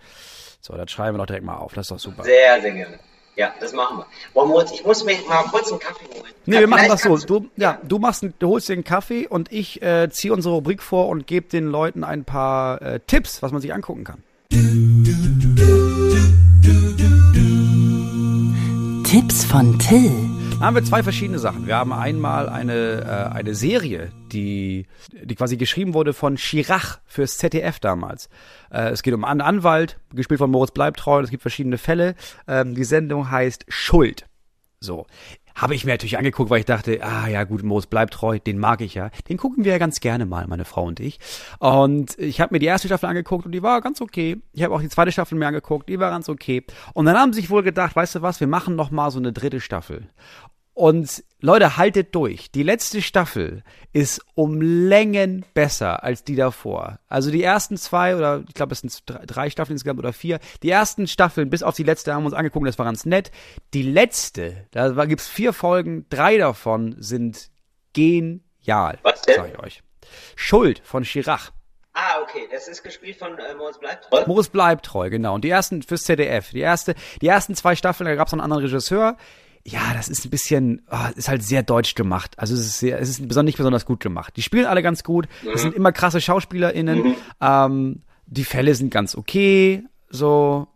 [0.59, 1.73] So, das schreiben wir doch direkt mal auf.
[1.73, 2.23] Das ist doch super.
[2.23, 2.99] Sehr, sehr gerne.
[3.37, 4.05] Ja, das machen wir.
[4.33, 6.33] Wollen wir uns, ich muss mir mal kurz einen Kaffee holen.
[6.47, 7.17] Nee, wir machen das so.
[7.17, 10.81] Du, ja, du machst, du holst dir einen Kaffee und ich äh, ziehe unsere Rubrik
[10.81, 14.23] vor und gebe den Leuten ein paar äh, Tipps, was man sich angucken kann.
[19.03, 20.36] Tipps von Till.
[20.59, 21.67] Da haben wir zwei verschiedene Sachen.
[21.67, 27.37] Wir haben einmal eine, äh, eine Serie, die, die quasi geschrieben wurde von Chirac fürs
[27.37, 28.27] ZDF damals.
[28.71, 32.15] Äh, es geht um einen Anwalt, gespielt von Moritz Bleibtreu, es gibt verschiedene Fälle.
[32.47, 34.25] Ähm, die Sendung heißt Schuld.
[34.79, 35.05] So.
[35.57, 38.59] Habe ich mir natürlich angeguckt, weil ich dachte, ah ja gut, Moos bleibt treu, den
[38.59, 39.09] mag ich ja.
[39.27, 41.19] Den gucken wir ja ganz gerne mal, meine Frau und ich.
[41.57, 44.37] Und ich habe mir die erste Staffel angeguckt und die war ganz okay.
[44.53, 46.63] Ich habe auch die zweite Staffel mir angeguckt, die war ganz okay.
[46.93, 49.17] Und dann haben sie sich wohl gedacht, weißt du was, wir machen noch mal so
[49.17, 50.07] eine dritte Staffel.
[50.77, 52.51] Und Leute, haltet durch.
[52.51, 53.63] Die letzte Staffel
[53.93, 56.99] ist um Längen besser als die davor.
[57.07, 60.37] Also die ersten zwei oder ich glaube es sind drei Staffeln insgesamt oder vier.
[60.61, 63.31] Die ersten Staffeln bis auf die letzte haben wir uns angeguckt, das war ganz nett.
[63.73, 67.49] Die letzte, da gibt's vier Folgen, drei davon sind
[67.93, 68.99] genial.
[69.01, 69.37] Was denn?
[69.37, 69.83] Sag ich euch.
[70.35, 71.53] Schuld von Chirac.
[71.93, 72.47] Ah, okay.
[72.51, 74.25] Das ist gespielt von äh, Moritz Bleibtreu.
[74.27, 75.33] Moritz Bleibtreu, genau.
[75.33, 76.51] Und die ersten fürs ZDF.
[76.51, 79.17] Die erste, die ersten zwei Staffeln, da gab's noch einen anderen Regisseur
[79.67, 82.39] ja, das ist ein bisschen, oh, ist halt sehr deutsch gemacht.
[82.39, 84.37] Also es ist sehr, es ist besonders, nicht besonders gut gemacht.
[84.37, 85.27] Die spielen alle ganz gut.
[85.43, 85.49] Mhm.
[85.53, 86.99] Es sind immer krasse SchauspielerInnen.
[86.99, 87.15] Mhm.
[87.41, 89.83] Ähm, die Fälle sind ganz okay.
[90.09, 90.67] So,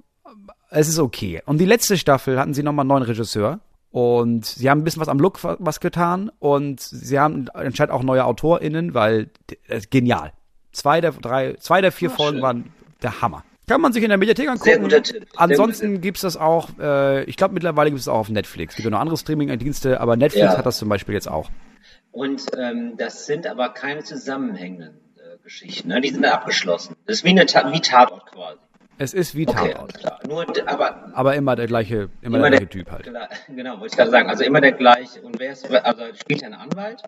[0.70, 1.42] es ist okay.
[1.46, 3.62] Und die letzte Staffel hatten sie nochmal einen neuen Regisseur.
[3.92, 6.30] Und sie haben ein bisschen was am Look was getan.
[6.40, 9.30] Und sie haben anscheinend auch neue AutorInnen, weil,
[9.70, 10.34] äh, genial.
[10.74, 12.44] Zwei der drei, zwei der vier oh, Folgen schön.
[12.44, 13.46] waren der Hammer.
[13.68, 14.66] Kann man sich in der Mediathek angucken.
[14.66, 15.26] Sehr guter Tipp.
[15.36, 18.74] Ansonsten gibt's das auch, äh, ich glaube mittlerweile gibt es auch auf Netflix.
[18.74, 20.58] Es gibt ja noch andere Streaming-Dienste, aber Netflix ja.
[20.58, 21.50] hat das zum Beispiel jetzt auch.
[22.12, 26.02] Und ähm, das sind aber keine zusammenhängenden äh, Geschichten, ne?
[26.02, 26.96] die sind abgeschlossen.
[27.06, 28.60] Das ist wie, eine Ta wie Tatort quasi.
[28.98, 29.94] Es ist wie okay, Tatort.
[29.94, 30.20] Klar.
[30.28, 33.10] Nur, aber, aber immer der gleiche, immer, immer der gleiche Typ halt.
[33.48, 34.30] Genau, wollte ich gerade sagen.
[34.30, 35.22] Also immer der gleiche.
[35.22, 37.02] Und wer ist, also spielt einen Anwalt?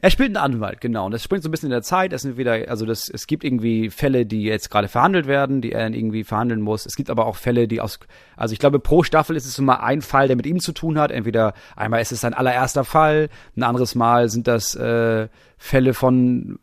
[0.00, 1.06] Er spielt einen Anwalt, genau.
[1.06, 2.12] Und das springt so ein bisschen in der Zeit.
[2.12, 5.72] Es sind wieder, also das, es gibt irgendwie Fälle, die jetzt gerade verhandelt werden, die
[5.72, 6.86] er irgendwie verhandeln muss.
[6.86, 7.98] Es gibt aber auch Fälle, die aus,
[8.36, 10.98] also ich glaube, pro Staffel ist es immer ein Fall, der mit ihm zu tun
[10.98, 11.10] hat.
[11.10, 16.58] Entweder einmal ist es sein allererster Fall, ein anderes Mal sind das äh, Fälle von,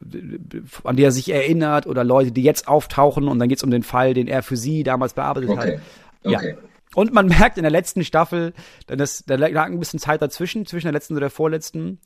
[0.83, 3.71] an die er sich erinnert oder Leute, die jetzt auftauchen und dann geht es um
[3.71, 5.59] den Fall, den er für sie damals bearbeitet Okay.
[5.59, 5.81] hat.
[6.23, 6.49] Okay.
[6.51, 6.57] Ja.
[6.95, 8.53] Und man merkt in der letzten Staffel,
[8.89, 11.99] denn das, da lag ein bisschen Zeit dazwischen, zwischen der letzten und der vorletzten.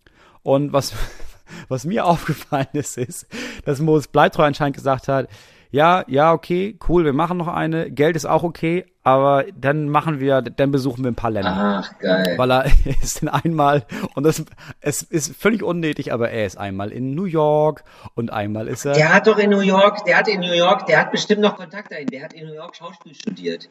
[0.44, 0.94] Und was,
[1.68, 3.28] was mir aufgefallen ist, ist,
[3.66, 5.30] dass Moritz Bleitreu anscheinend gesagt hat,
[5.72, 10.20] ja, ja, okay, cool, wir machen noch eine, Geld ist auch okay, aber dann machen
[10.20, 11.84] wir, dann besuchen wir ein paar Länder.
[11.84, 12.36] Ach, geil.
[12.38, 12.66] Weil er
[13.02, 13.84] ist dann einmal,
[14.14, 14.46] und das,
[14.82, 17.84] es ist völlig unnötig, aber er ist einmal in New York
[18.14, 18.94] und einmal ist er.
[18.94, 21.58] Der hat doch in New York, der hat in New York, der hat bestimmt noch
[21.58, 22.06] Kontakt dahin.
[22.06, 23.68] Der hat in New York Schauspiel studiert.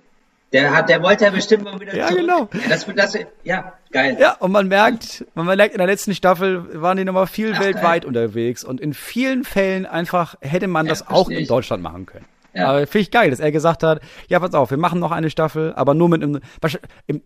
[0.53, 2.21] Der hat, der wollte ja bestimmt mal wieder Ja, zurück.
[2.21, 2.49] genau.
[2.53, 4.17] Ja, das, das, ja, geil.
[4.21, 7.61] Ja, und man merkt, man merkt, in der letzten Staffel waren die nochmal viel Ach,
[7.61, 11.47] weltweit unterwegs und in vielen Fällen einfach hätte man das auch in.
[11.47, 12.27] Deutschland machen können.
[12.55, 12.67] Ja.
[12.69, 15.31] Aber finde ich geil, dass er gesagt hat, ja, pass auf, wir machen noch eine
[15.31, 16.41] Staffel, aber nur mit einem,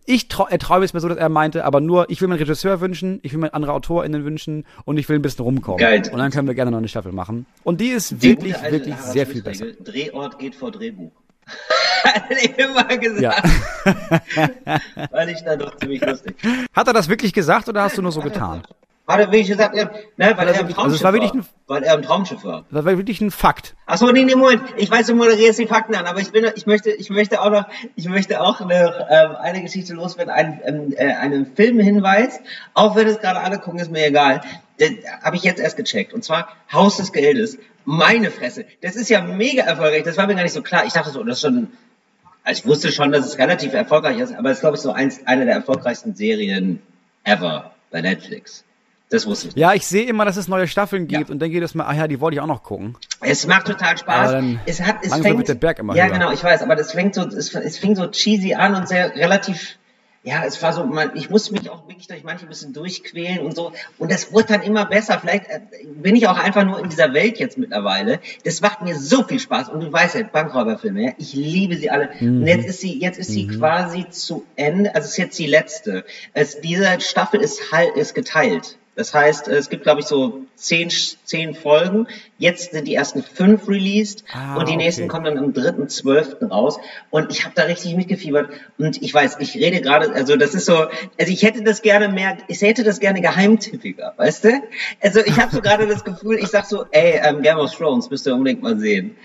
[0.05, 2.35] ich trau, er träume es mir so, dass er meinte, aber nur, ich will mir
[2.35, 5.79] einen Regisseur wünschen, ich will mir andere AutorInnen wünschen und ich will ein bisschen rumkommen.
[5.79, 6.01] Geil.
[6.09, 7.45] Und dann können wir gerne noch eine Staffel machen.
[7.65, 9.65] Und die ist Die wirklich, wirklich sehr viel besser.
[9.83, 11.11] Drehort geht vor Drehbuch.
[12.03, 13.21] hat er immer gesagt.
[13.21, 13.35] Ja.
[15.11, 16.35] Weil ich da doch ziemlich lustig.
[16.75, 18.63] Hat er das wirklich gesagt oder hast du nur so getan?
[19.07, 21.33] Hat er wirklich gesagt, ne, weil er im wirklich- Traumschiff also war war.
[21.33, 22.65] ein- Weil er im Traumschiff war.
[22.69, 23.73] Das war wirklich ein Fakt.
[23.85, 24.63] Ach so, nee, nee, Moment.
[24.75, 27.49] Ich weiß, du moderierst die Fakten an, aber ich bin, ich möchte, ich möchte auch
[27.49, 32.41] noch, ich möchte auch eine, ähm, eine Geschichte loswerden, einen, ähm, äh, einen Filmhinweis.
[32.73, 34.41] Auch wenn es gerade alle gucken, ist mir egal.
[34.77, 36.13] Den habe ich jetzt erst gecheckt.
[36.13, 37.57] Und zwar Haus des Geldes.
[37.89, 38.65] Meine Fresse.
[38.81, 40.03] Das ist ja mega erfolgreich.
[40.03, 40.85] Das war mir gar nicht so klar.
[40.85, 41.69] Ich dachte so, das ist schon,
[42.43, 44.91] also ich wusste schon, dass es relativ erfolgreich ist, aber es ist, glaube ich, so
[44.91, 46.81] eins, eine der erfolgreichsten Serien
[47.23, 48.65] ever bei Netflix.
[49.09, 49.55] Das wusste ich.
[49.55, 51.33] Ja, ich sehe immer, dass es neue Staffeln gibt Ja.
[51.33, 52.97] und denke jedes Mal, ah ja, die wollte ich auch noch gucken.
[53.21, 54.43] Es macht total Spaß.
[54.65, 56.11] Es hat, es fängt, wird der Berg immer Ja, höher.
[56.13, 59.15] genau, ich weiß, aber das fängt so, es, es fing so cheesy an und sehr
[59.15, 59.77] relativ,
[60.23, 63.39] ja, es war so, man, ich musste mich auch wirklich durch manche ein bisschen durchquälen
[63.39, 63.71] und so.
[63.97, 65.19] Und das wurde dann immer besser.
[65.19, 65.61] Vielleicht äh,
[65.95, 68.19] bin ich auch einfach nur in dieser Welt jetzt mittlerweile.
[68.43, 69.69] Das macht mir so viel Spaß.
[69.69, 72.09] Und du weißt ja, Bankräuberfilme, ja, ich liebe sie alle.
[72.19, 72.41] Mhm.
[72.41, 74.93] Und jetzt ist sie, jetzt ist sie quasi zu Ende.
[74.93, 76.03] Also es ist jetzt die letzte.
[76.33, 78.77] Es, diese Staffel ist halt, ist geteilt.
[78.97, 82.07] Das heißt, es gibt, glaube ich, so zehn, zehn Folgen.
[82.39, 84.83] Jetzt sind die ersten fünf released Ah, und die okay.
[84.83, 86.47] nächsten kommen dann am 3.12.
[86.49, 86.79] raus.
[87.09, 88.49] Und ich habe da richtig mitgefiebert.
[88.77, 90.75] Und ich weiß, ich rede gerade, also das ist so,
[91.19, 94.61] also ich hätte das gerne mehr, ich hätte das gerne geheimtippiger, weißt du?
[95.01, 98.09] Also ich habe so gerade das Gefühl, ich sag so, ey, ähm, Game of Thrones
[98.09, 99.15] müsst ihr unbedingt mal sehen.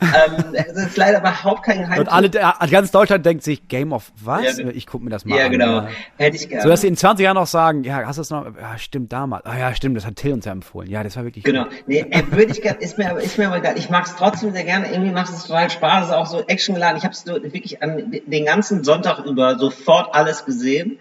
[0.00, 2.00] ähm, das ist leider überhaupt kein Geheimtipp.
[2.00, 4.58] Und alle, der- ganz Deutschland denkt sich, Game of was?
[4.58, 5.52] Ja, ich gucke mir das mal ja, an.
[5.52, 5.76] genau.
[5.82, 5.88] Ja.
[6.16, 6.62] Hätte ich gerne.
[6.62, 8.46] So dass sie in 20 Jahren noch sagen, ja, hast du es noch?
[8.58, 9.44] Ja, stimmt, damals.
[9.44, 10.88] Ah ja, stimmt, das hat Till uns ja empfohlen.
[10.88, 11.64] Ja, das war wirklich Genau.
[11.64, 11.72] gut.
[11.86, 13.76] Nee, würde ich gerne, ist mir, aber- ist mir aber egal.
[13.76, 14.90] Ich mag es trotzdem sehr gerne.
[14.90, 16.04] Irgendwie macht es total Spaß.
[16.04, 16.96] Es ist auch so actiongeladen.
[16.96, 20.98] Ich habe es so wirklich an den ganzen Sonntag über sofort alles gesehen.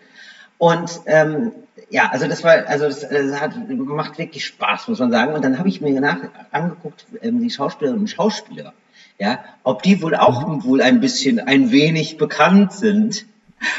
[0.58, 1.54] Und ähm,
[1.90, 5.34] ja, also das war, also das, äh, hat, macht wirklich Spaß, muss man sagen.
[5.34, 6.18] Und dann habe ich mir nach
[6.52, 8.74] angeguckt, ähm, die Schauspielerinnen und Schauspieler,
[9.18, 13.26] ja, ob die wohl auch wohl ein bisschen, ein wenig bekannt sind.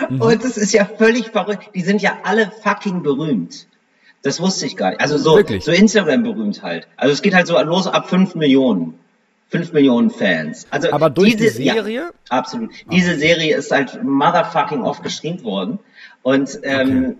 [0.08, 1.70] Und das ist ja völlig verrückt.
[1.74, 3.66] Die sind ja alle fucking berühmt.
[4.22, 5.00] Das wusste ich gar nicht.
[5.00, 5.64] Also so, Wirklich?
[5.64, 6.86] so Instagram berühmt halt.
[6.96, 8.94] Also es geht halt so los ab 5 Millionen.
[9.48, 10.66] 5 Millionen Fans.
[10.70, 11.94] Also Aber durch diese, die Serie?
[11.94, 12.70] Ja, absolut.
[12.90, 15.78] Diese Serie ist halt motherfucking oft gestreamt worden.
[16.22, 17.16] Und ähm,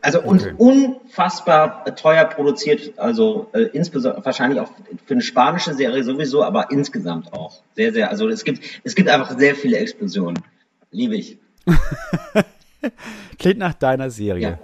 [0.00, 0.54] also und Okay.
[0.56, 4.70] unfassbar teuer produziert, also äh, insbesondere wahrscheinlich auch
[5.04, 7.60] für eine spanische Serie sowieso, aber insgesamt auch.
[7.74, 10.42] Sehr, sehr, also es gibt, es gibt einfach sehr viele Explosionen.
[10.92, 11.38] Liebe ich.
[13.38, 14.42] Klingt nach deiner Serie.
[14.42, 14.58] Ja.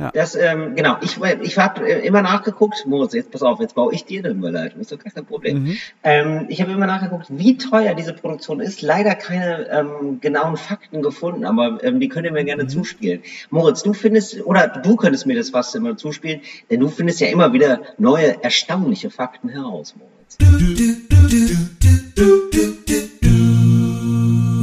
[0.00, 0.10] Ja.
[0.14, 3.92] Das, ähm, genau, ich, ich habe äh, immer nachgeguckt, Moritz, jetzt pass auf, jetzt baue
[3.92, 5.64] ich dir eine Überleitung, ist doch gar kein Problem.
[5.64, 5.76] Mhm.
[6.02, 8.80] Ähm, ich habe immer nachgeguckt, wie teuer diese Produktion ist.
[8.80, 12.46] Leider keine ähm, genauen Fakten gefunden, aber ähm, die könnt ihr mir Mhm.
[12.46, 13.20] gerne zuspielen.
[13.50, 16.40] Moritz, du findest, oder du könntest mir das fast immer zuspielen,
[16.70, 20.38] denn du findest ja immer wieder neue, erstaunliche Fakten heraus, Moritz.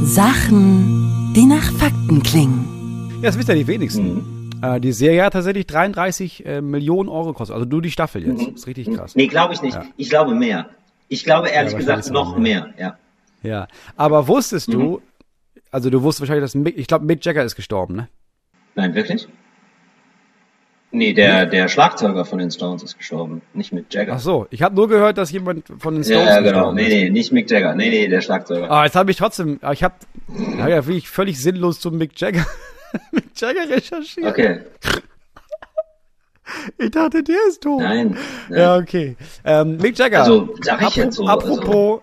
[0.04, 3.20] Sachen, die nach Fakten klingen.
[3.22, 4.14] Ja, das wissen ja die wenigsten.
[4.14, 4.37] Mhm.
[4.62, 7.54] Äh, die Serie hat tatsächlich 33 äh, Millionen Euro gekostet.
[7.54, 8.40] Also du die Staffel jetzt.
[8.46, 9.14] Das ist richtig krass.
[9.16, 9.74] Nee, glaube ich nicht.
[9.74, 9.84] Ja.
[9.96, 10.68] Ich glaube mehr.
[11.08, 12.66] Ich glaube ehrlich Ja, gesagt noch mehr.
[12.66, 12.98] mehr, ja.
[13.42, 13.68] Ja.
[13.96, 14.72] Aber wusstest Mhm.
[14.72, 15.02] du,
[15.70, 18.08] also du wusstest wahrscheinlich, dass Mick, ich glaube, Mick Jagger ist gestorben, ne?
[18.74, 19.28] Nein, wirklich?
[20.90, 24.14] Nee, der, der Schlagzeuger von den Stones ist gestorben, nicht Mick Jagger.
[24.14, 26.50] Ach so, ich habe nur gehört, dass jemand von den Stones ja, genau.
[26.52, 26.88] gestorben Nee, ist.
[26.94, 27.74] nee, nicht Mick Jagger.
[27.74, 28.70] Nee, nee, der Schlagzeuger.
[28.70, 29.94] Ah, jetzt habe ich trotzdem, ah, ich habe
[30.58, 32.46] ja, ja wirklich völlig sinnlos zum Mick Jagger,
[33.12, 34.26] Mick Jagger recherchiert.
[34.26, 34.60] Okay.
[36.78, 37.80] Ich dachte, der ist tot.
[37.80, 38.16] Nein.
[38.48, 38.58] nein.
[38.58, 39.16] Ja, okay.
[39.44, 40.20] Ähm, Mick Jagger.
[40.20, 42.00] Also, sag ich jetzt so, Apropos,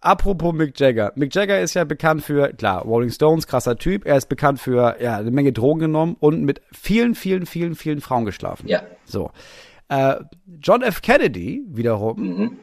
[0.00, 1.12] apropos Mick Jagger.
[1.14, 4.04] Mick Jagger ist ja bekannt für, klar, Rolling Stones, krasser Typ.
[4.04, 8.00] Er ist bekannt für, ja, eine Menge Drogen genommen und mit vielen, vielen, vielen, vielen
[8.00, 8.66] Frauen geschlafen.
[8.66, 8.82] Ja.
[9.04, 9.30] So.
[9.88, 10.16] Äh,
[10.60, 11.00] John F.
[11.00, 12.56] Kennedy wiederum Mhm.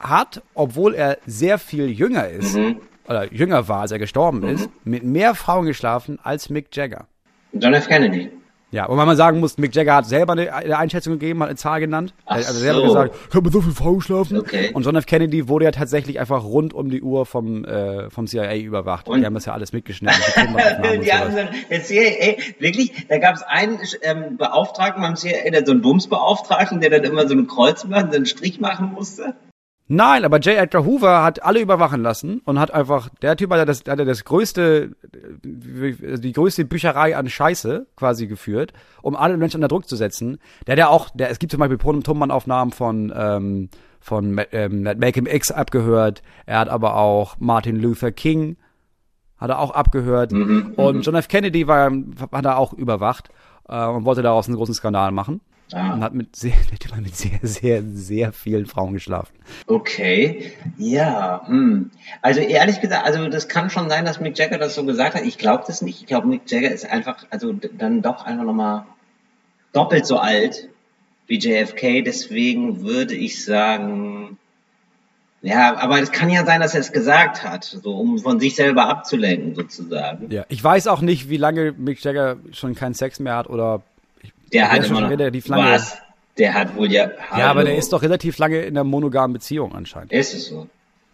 [0.00, 2.80] hat, obwohl er sehr viel jünger ist, Mhm.
[3.08, 7.06] Oder jünger war, als er gestorben ist, mit mehr Frauen geschlafen als Mick Jagger.
[7.52, 7.88] John F.
[7.88, 8.30] Kennedy.
[8.70, 11.48] Ja, und weil man sagen muss, Mick Jagger hat selber eine, eine Einschätzung gegeben, hat
[11.48, 12.12] eine Zahl genannt.
[12.26, 12.86] Ach er hat selber so.
[12.86, 14.38] gesagt, ich habe mit so viel Frauen geschlafen.
[14.38, 14.70] Okay.
[14.72, 15.06] Und John F.
[15.06, 19.06] Kennedy wurde ja tatsächlich einfach rund um die Uhr vom, äh, vom CIA überwacht.
[19.06, 20.18] Und- die haben das ja alles mitgeschnitten.
[20.34, 21.38] die haben so,
[21.70, 26.80] der CIA, wirklich, da gab es einen ähm, Beauftragten beim CIA, der so einen Bumsbeauftragten,
[26.80, 29.36] der dann immer so ein Kreuz machen, so einen Strich machen musste.
[29.86, 30.56] Nein, aber J.
[30.56, 33.98] Edgar Hoover hat alle überwachen lassen und hat einfach, der Typ hat ja das, hat
[33.98, 34.96] ja das größte,
[35.44, 38.72] äh, die größte Bücherei an Scheiße quasi geführt,
[39.02, 40.38] um alle Menschen unter Druck zu setzen.
[40.66, 43.68] Der hat ja auch, der, es gibt zum Beispiel Tonbandaufnahmen von, ähm,
[44.00, 46.22] von ähm, Malcolm X abgehört.
[46.46, 48.56] Er hat aber auch Martin Luther King
[49.36, 50.32] hat er auch abgehört.
[50.32, 51.28] und John F.
[51.28, 51.92] Kennedy war,
[52.32, 53.28] hat er auch überwacht
[53.68, 55.40] äh, und wollte daraus einen großen Skandal machen.
[55.74, 55.94] Ah.
[55.94, 56.52] Und hat mit sehr,
[56.90, 59.34] der mit sehr, sehr, sehr vielen Frauen geschlafen.
[59.66, 61.90] Okay, ja, hm.
[62.22, 65.24] Also ehrlich gesagt, also das kann schon sein, dass Mick Jagger das so gesagt hat.
[65.24, 66.00] Ich glaube das nicht.
[66.00, 68.84] Ich glaube, Mick Jagger ist einfach, also dann doch einfach nochmal
[69.72, 70.68] doppelt so alt
[71.26, 72.02] wie JFK.
[72.04, 74.38] Deswegen würde ich sagen,
[75.42, 78.54] ja, aber es kann ja sein, dass er es gesagt hat, so um von sich
[78.54, 80.30] selber abzulenken sozusagen.
[80.30, 83.82] Ja, ich weiß auch nicht, wie lange Mick Jagger schon keinen Sex mehr hat oder.
[84.52, 85.98] Der hat immer noch, relativ lange- was?
[86.38, 87.78] Der hat wohl ja, Ja, aber der hallo.
[87.78, 90.12] ist doch relativ lange in einer monogamen Beziehung anscheinend.
[90.12, 90.66] Ist es so?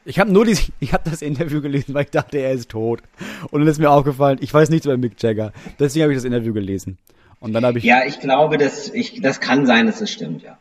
[0.07, 3.03] Ich habe nur die, ich habe das Interview gelesen, weil ich dachte, er ist tot.
[3.51, 5.53] Und dann ist mir aufgefallen, ich weiß nichts über Mick Jagger.
[5.79, 6.97] Deswegen habe ich das Interview gelesen.
[7.39, 10.43] Und dann habe ich, Ja, ich glaube, dass ich, das kann sein, dass es stimmt,
[10.43, 10.57] ja.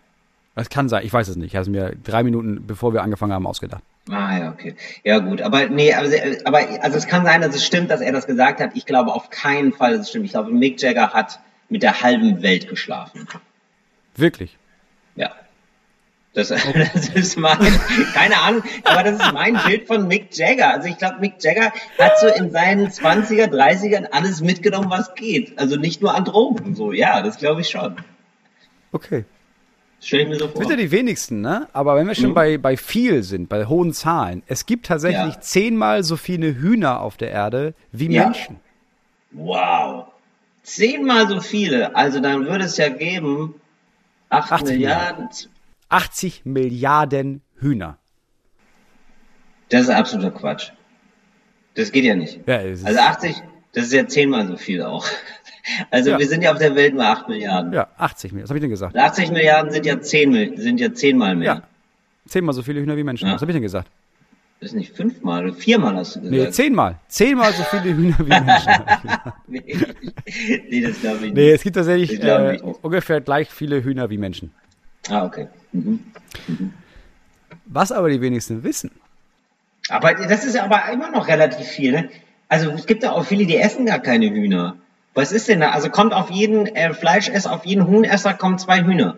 [0.55, 1.47] das kann sein, ich weiß es nicht.
[1.47, 3.81] Ich habe es mir drei Minuten, bevor wir angefangen haben, ausgedacht.
[4.09, 4.75] Ah, ja, okay.
[5.03, 5.41] Ja, gut.
[5.41, 6.07] Aber nee, aber,
[6.45, 8.71] aber also es kann sein, dass es stimmt, dass er das gesagt hat.
[8.73, 10.25] Ich glaube auf keinen Fall, dass es stimmt.
[10.25, 11.39] Ich glaube, Mick Jagger hat
[11.69, 13.27] mit der halben Welt geschlafen.
[14.15, 14.57] Wirklich.
[15.15, 15.31] Ja.
[16.33, 16.49] Das,
[16.93, 17.57] das ist mein,
[18.13, 20.73] keine Ahnung, aber das ist mein Bild von Mick Jagger.
[20.73, 25.57] Also ich glaube, Mick Jagger hat so in seinen 20er, 30ern alles mitgenommen, was geht.
[25.57, 26.75] Also nicht nur an Drogen.
[26.75, 27.95] So, ja, das glaube ich schon.
[28.91, 29.25] Okay.
[30.01, 30.61] Ich mir so vor.
[30.61, 31.67] sind ja die wenigsten, ne?
[31.73, 32.33] Aber wenn wir schon Mhm.
[32.35, 35.41] bei, bei viel sind, bei hohen Zahlen, es gibt tatsächlich Ja.
[35.41, 38.25] zehnmal so viele Hühner auf der Erde wie Ja.
[38.25, 38.59] Menschen.
[39.31, 40.05] Wow.
[40.69, 41.95] Zehnmal so viele.
[41.95, 43.55] Also dann würde es ja geben
[44.29, 45.29] 8 80 Milliarden.
[45.89, 47.97] 80 Milliarden Hühner.
[49.69, 50.71] Das ist absoluter Quatsch.
[51.75, 52.39] Das geht ja nicht.
[52.47, 53.35] Ja, Also 80,
[53.73, 55.05] das ist ja zehnmal so viel auch.
[55.91, 56.17] Also Ja.
[56.17, 57.73] wir sind ja auf der Welt nur 8 Milliarden.
[57.73, 58.43] Ja, 80 Milliarden.
[58.45, 58.97] Was habe ich denn gesagt?
[58.97, 61.53] 80 Milliarden sind ja 10, Mil- sind ja zehnmal mehr.
[61.55, 61.63] Ja.
[62.27, 63.27] Zehnmal so viele Hühner wie Menschen.
[63.27, 63.35] Ja.
[63.35, 63.87] Was habe ich denn gesagt?
[64.59, 66.55] Das ist nicht fünfmal, oder viermal hast du Nee, gesagt.
[66.55, 66.95] zehnmal.
[67.07, 68.73] Zehnmal so viele Hühner wie Menschen.
[69.47, 69.77] nee,
[70.69, 71.33] nee, das glaube ich nicht.
[71.35, 74.51] nee, es gibt tatsächlich äh, ungefähr gleich viele Hühner wie Menschen.
[75.09, 75.47] Ah, okay.
[75.71, 75.99] Mhm.
[77.65, 78.91] Was aber die wenigsten wissen.
[79.87, 81.91] Aber das ist aber immer noch relativ viel.
[81.93, 82.09] Ne?
[82.49, 84.75] Also es gibt ja auch viele, die essen gar keine Hühner.
[85.13, 85.71] Was ist denn da?
[85.71, 89.15] Also kommt auf jeden äh, Fleischesser, auf jeden Huhnesser kommen zwei Hühner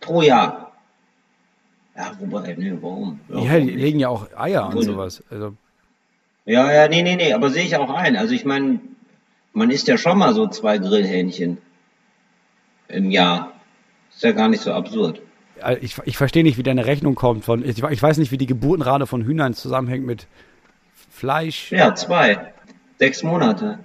[0.00, 0.69] pro Jahr.
[2.00, 3.20] Ja, wobei, ne, warum?
[3.28, 3.76] Ja, die warum nicht?
[3.76, 5.22] legen ja auch Eier und sowas.
[5.30, 5.54] Also,
[6.46, 8.16] ja, ja, nee, nee, nee, aber sehe ich auch ein.
[8.16, 8.80] Also ich meine,
[9.52, 11.58] man isst ja schon mal so zwei Grillhähnchen
[12.88, 13.52] im Jahr.
[14.10, 15.20] Ist ja gar nicht so absurd.
[15.82, 17.62] ich, ich verstehe nicht, wie deine Rechnung kommt von.
[17.68, 20.26] Ich, ich weiß nicht, wie die Geburtenrate von Hühnern zusammenhängt mit
[21.10, 21.70] Fleisch.
[21.70, 22.54] Ja, zwei.
[22.98, 23.78] Sechs Monate.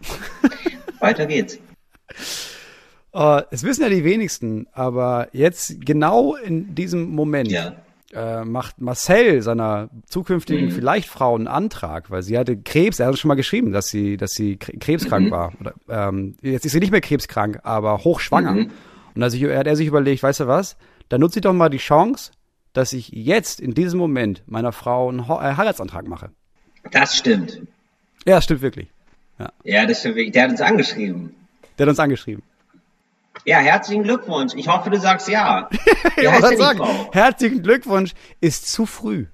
[1.00, 1.58] Weiter geht's.
[3.12, 7.72] Äh, es wissen ja die wenigsten, aber jetzt genau in diesem Moment Ja.
[8.12, 10.70] äh, macht Marcel seiner zukünftigen Mhm.
[10.72, 13.00] vielleicht Frau einen Antrag, weil sie hatte Krebs.
[13.00, 15.30] Er hat schon mal geschrieben, dass sie, dass sie kre- krebskrank Mhm.
[15.30, 15.52] war.
[15.60, 18.52] Oder, ähm, jetzt ist sie nicht mehr krebskrank, aber hochschwanger.
[18.52, 18.70] Mhm.
[19.14, 20.76] Und sich, hat er sich überlegt, weißt du was?
[21.08, 22.30] Dann nutze ich doch mal die Chance,
[22.74, 25.24] dass ich jetzt in diesem Moment meiner Frau einen äh,
[25.56, 26.30] Heiratsantrag mache.
[26.92, 27.60] Das stimmt.
[28.26, 28.88] Ja, das stimmt wirklich.
[29.64, 30.16] Ja, das stimmt.
[30.16, 30.32] wirklich.
[30.32, 31.34] Der hat uns angeschrieben.
[31.78, 32.42] Der hat uns angeschrieben.
[33.44, 34.52] Ja, herzlichen Glückwunsch.
[34.56, 35.68] Ich hoffe, du sagst ja.
[36.16, 36.78] Wie Ja, heißt denn die sagen?
[36.78, 37.10] Frau?
[37.12, 39.26] Herzlichen Glückwunsch ist zu früh.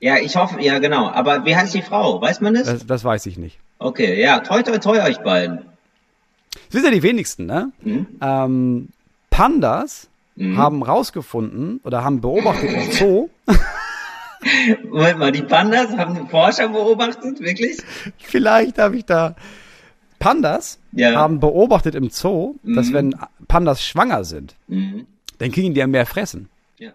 [0.00, 1.08] Ja, ich hoffe, ja, genau.
[1.08, 2.20] Aber wie heißt die Frau?
[2.20, 2.64] Weiß man das?
[2.66, 3.58] Das, das weiß ich nicht.
[3.78, 5.58] Okay, ja, toi, toi, toi euch beiden.
[6.70, 7.72] Das sind ja die wenigsten, ne?
[7.82, 8.06] Mhm.
[8.20, 8.88] Ähm,
[9.30, 13.30] Pandas haben rausgefunden oder haben beobachtet im Zoo.
[14.90, 17.78] Moment mal, die Pandas haben den Forscher beobachtet, wirklich?
[18.18, 19.34] Vielleicht habe ich da
[20.18, 21.14] Pandas Ja.
[21.14, 22.92] haben beobachtet im Zoo, dass Mhm.
[22.94, 23.14] wenn
[23.48, 25.06] Pandas schwanger sind, Mhm.
[25.38, 26.48] dann kriegen die ja mehr fressen.
[26.78, 26.92] Ja.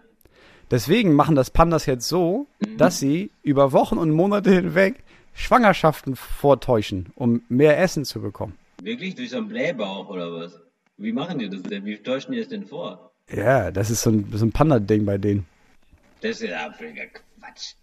[0.70, 2.76] Deswegen machen das Pandas jetzt so, Mhm.
[2.78, 5.02] dass sie über Wochen und Monate hinweg
[5.34, 8.54] Schwangerschaften vortäuschen, um mehr Essen zu bekommen.
[8.82, 9.14] Wirklich?
[9.14, 10.60] Durch so einen Blähbauch oder was?
[10.98, 11.84] Wie machen die das denn?
[11.84, 13.12] Wie täuschen die das denn vor?
[13.34, 15.46] Ja, das ist so ein, so ein Panda-Ding bei denen.
[16.20, 17.74] Das ist ja Quatsch.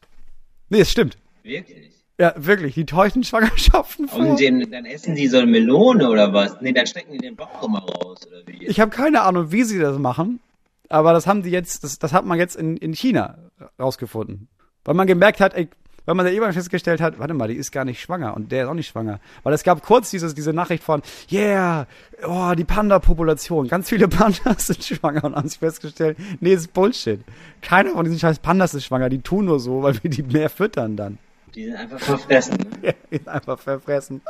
[0.69, 1.17] Nee, es stimmt.
[1.43, 1.91] Wirklich?
[2.19, 4.19] Ja, wirklich, die täuschen Schwangerschaften vor.
[4.19, 6.59] Und den, dann essen die so eine Melone oder was?
[6.59, 8.67] Nee, dann stecken die den Bauch immer raus, oder wie?
[8.67, 10.41] Ich habe keine Ahnung, wie sie das machen,
[10.89, 13.37] aber das haben die jetzt, das, das hat man jetzt in, in China
[13.79, 14.49] rausgefunden.
[14.83, 15.69] Weil man gemerkt hat, ey,
[16.05, 18.63] weil man da irgendwann festgestellt hat, warte mal, die ist gar nicht schwanger und der
[18.63, 19.21] ist auch nicht schwanger.
[19.43, 21.01] Weil es gab kurz dieses, diese Nachricht von,
[21.31, 21.87] yeah,
[22.27, 26.73] oh, die Panda-Population, ganz viele Pandas sind schwanger und haben sich festgestellt, nee, das ist
[26.73, 27.21] Bullshit.
[27.61, 30.49] Keiner von diesen scheiß Pandas ist schwanger, die tun nur so, weil wir die mehr
[30.49, 31.17] füttern dann.
[31.55, 32.57] Die sind einfach verfressen.
[32.81, 32.95] Ne?
[33.11, 34.21] Die sind einfach verfressen.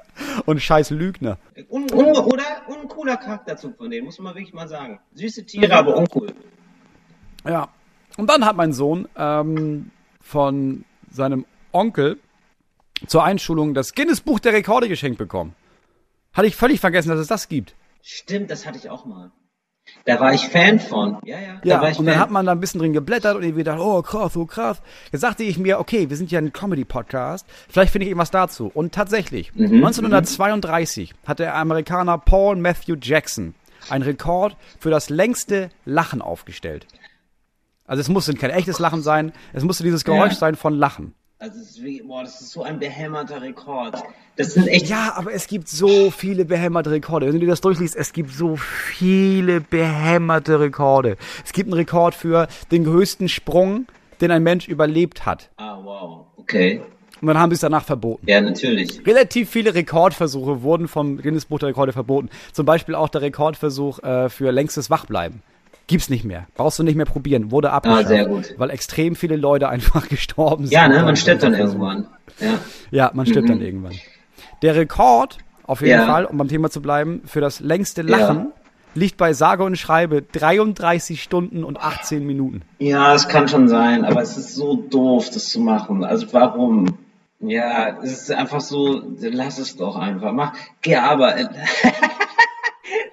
[0.46, 1.38] Und scheiß Lügner.
[1.70, 5.00] Un, un, oder ein cooler Charakterzug von denen, muss man wirklich mal sagen.
[5.14, 6.34] Süße Tiere, aber uncool.
[7.46, 7.70] Ja.
[8.18, 9.92] Und dann hat mein Sohn ähm,
[10.22, 12.20] von seinem Onkel
[13.08, 15.56] zur Einschulung das Guinness Buch der Rekorde geschenkt bekommen.
[16.34, 17.76] Hatte ich völlig vergessen, dass es das gibt.
[18.02, 19.32] Stimmt, das hatte ich auch mal.
[20.06, 21.18] Da war ich Fan von.
[21.24, 22.14] Ja, ja, da Ja, war ich und Fan.
[22.14, 24.82] dann hat man da ein bisschen drin geblättert und irgendwie gedacht, oh krass, oh krass.
[25.12, 28.72] Jetzt sagte ich mir, okay, wir sind ja ein Comedy-Podcast, vielleicht finde ich irgendwas dazu.
[28.74, 33.54] Und tatsächlich, Mhm, 1932 hat der Amerikaner Paul Matthew Jackson
[33.90, 36.88] einen Rekord für das längste Lachen aufgestellt.
[37.86, 40.38] Also es musste kein echtes Lachen sein, es musste dieses Geräusch Ja.
[40.40, 41.14] sein von Lachen.
[41.42, 43.96] Also, es ist wie, boah, das ist so ein behämmerter Rekord.
[44.36, 44.90] Das sind echt.
[44.90, 47.28] Ja, aber es gibt so viele behämmerte Rekorde.
[47.28, 51.16] Wenn du dir das durchliest, es gibt so viele behämmerte Rekorde.
[51.46, 53.86] Es gibt einen Rekord für den höchsten Sprung,
[54.20, 55.50] den ein Mensch überlebt hat.
[55.56, 56.26] Ah, wow.
[56.36, 56.82] Okay.
[57.22, 58.26] Und dann haben sie es danach verboten.
[58.28, 59.06] Ja, natürlich.
[59.08, 62.30] Relativ viele Rekordversuche wurden vom Guinness Buch der Rekorde verboten.
[62.52, 65.42] Zum Beispiel auch der Rekordversuch äh, für längstes Wachbleiben.
[65.90, 66.46] Gibt's nicht mehr.
[66.54, 67.50] Brauchst du nicht mehr probieren.
[67.50, 68.06] Wurde abgeschafft.
[68.06, 68.54] Ah, sehr gut.
[68.58, 70.72] Weil extrem viele Leute einfach gestorben sind.
[70.74, 72.06] Ja, ne, man stirbt dann irgendwann.
[72.40, 72.60] Ja.
[72.92, 73.96] Ja, man stirbt dann irgendwann.
[74.62, 76.06] Der Rekord, auf jeden Ja.
[76.06, 78.52] Fall, um beim Thema zu bleiben, für das längste Lachen
[78.94, 82.62] liegt bei sage und schreibe 33 Stunden und 18 Minuten.
[82.78, 86.04] Ja, es kann schon sein, aber es ist so doof, das zu machen.
[86.04, 87.00] Also warum?
[87.40, 90.34] Ja, es ist einfach so, lass es doch einfach.
[90.34, 91.36] Mach, geh aber.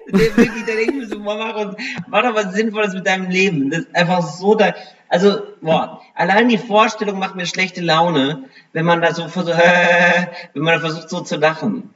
[0.07, 1.75] Wirklich, da denke ich mir so, mach,
[2.07, 3.69] mach doch was Sinnvolles mit deinem Leben.
[3.69, 4.73] Das ist einfach so da.
[5.09, 8.43] Also, boah, allein die Vorstellung macht mir schlechte Laune,
[8.73, 9.57] wenn man da so versucht,
[10.53, 11.89] wenn man da versucht so zu lachen.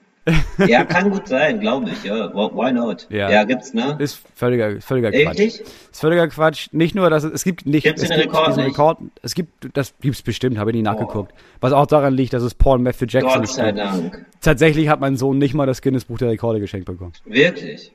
[0.67, 2.31] Ja, kann gut sein, glaube ich, ja.
[2.33, 3.07] Why not?
[3.09, 3.29] Ja.
[3.29, 3.95] Ja, gibt's, ne?
[3.97, 5.39] Ist völliger, völliger Quatsch.
[5.39, 5.61] Echt?
[5.61, 6.67] Ist völliger Quatsch.
[6.71, 8.77] Nicht nur, dass es, es gibt nicht, Gibt's es gibt Rekord diesen nicht?
[8.77, 11.33] Rekord, es gibt, das gibt's bestimmt, habe ich nie nachgeguckt.
[11.59, 13.71] Was auch daran liegt, dass es Paul Matthew Jackson Gott nicht sei.
[13.71, 14.25] Dank.
[14.41, 17.13] Tatsächlich hat mein Sohn nicht mal das Guinness Buch der Rekorde geschenkt bekommen.
[17.25, 17.91] Wirklich?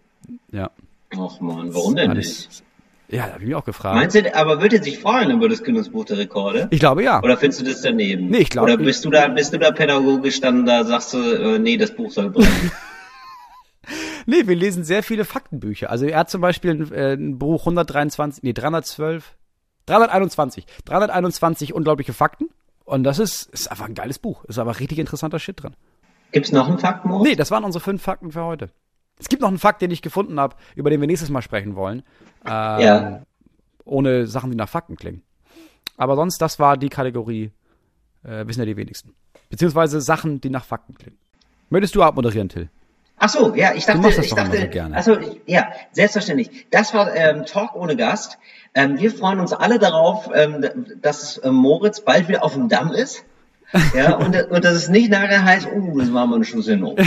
[0.53, 0.71] Ja.
[1.17, 2.63] Och man, warum denn Alles- nicht?
[3.09, 3.95] Ja, da habe ich mich auch gefragt.
[3.95, 6.67] Meinst du, aber würde er sich freuen über das Guinness-Buch der Rekorde?
[6.73, 7.23] ich glaube ja.
[7.23, 8.29] Oder findest du das daneben?
[8.31, 11.19] Nee, ich glaub- Oder bist du da, bist du da pädagogisch dann da, sagst du,
[11.19, 12.73] äh, nee, das Buch soll brennen?
[14.29, 15.89] Nee, wir lesen sehr viele Faktenbücher.
[15.89, 19.37] Also er hat zum Beispiel ein, äh, ein Buch 123, nee, 312,
[19.87, 22.49] 321, 321 unglaubliche Fakten.
[22.85, 24.45] Und das ist, ist einfach ein geiles Buch.
[24.47, 25.75] Ist aber richtig interessanter Shit drin.
[26.33, 27.23] Gibt's noch einen Fakt, Mo?
[27.23, 28.71] Nee, das waren unsere fünf Fakten für heute.
[29.19, 31.75] Es gibt noch einen Fakt, den ich gefunden habe, über den wir nächstes Mal sprechen
[31.77, 32.03] wollen.
[32.45, 33.23] Ähm, Ja.
[33.85, 35.23] Ohne Sachen, die nach Fakten klingen.
[35.97, 37.53] Aber sonst, das war die Kategorie,
[38.25, 39.15] äh, wissen ja die wenigsten.
[39.49, 41.19] Beziehungsweise Sachen, die nach Fakten klingen.
[41.71, 42.69] Möchtest du abmoderieren, Till?
[43.19, 44.97] Ach so, ja, ich dachte, machst das ich doch immer dachte, so gerne.
[44.97, 46.67] also ja, selbstverständlich.
[46.71, 48.39] Das war ähm, Talk ohne Gast.
[48.75, 50.67] Ähm, wir freuen uns alle darauf, ähm,
[51.01, 53.25] dass äh, Moritz bald wieder auf dem Damm ist.
[53.97, 56.79] Ja, und, und dass es nicht nachher heißt, uh, das war mal ein Schuss in
[56.79, 57.03] den Oben.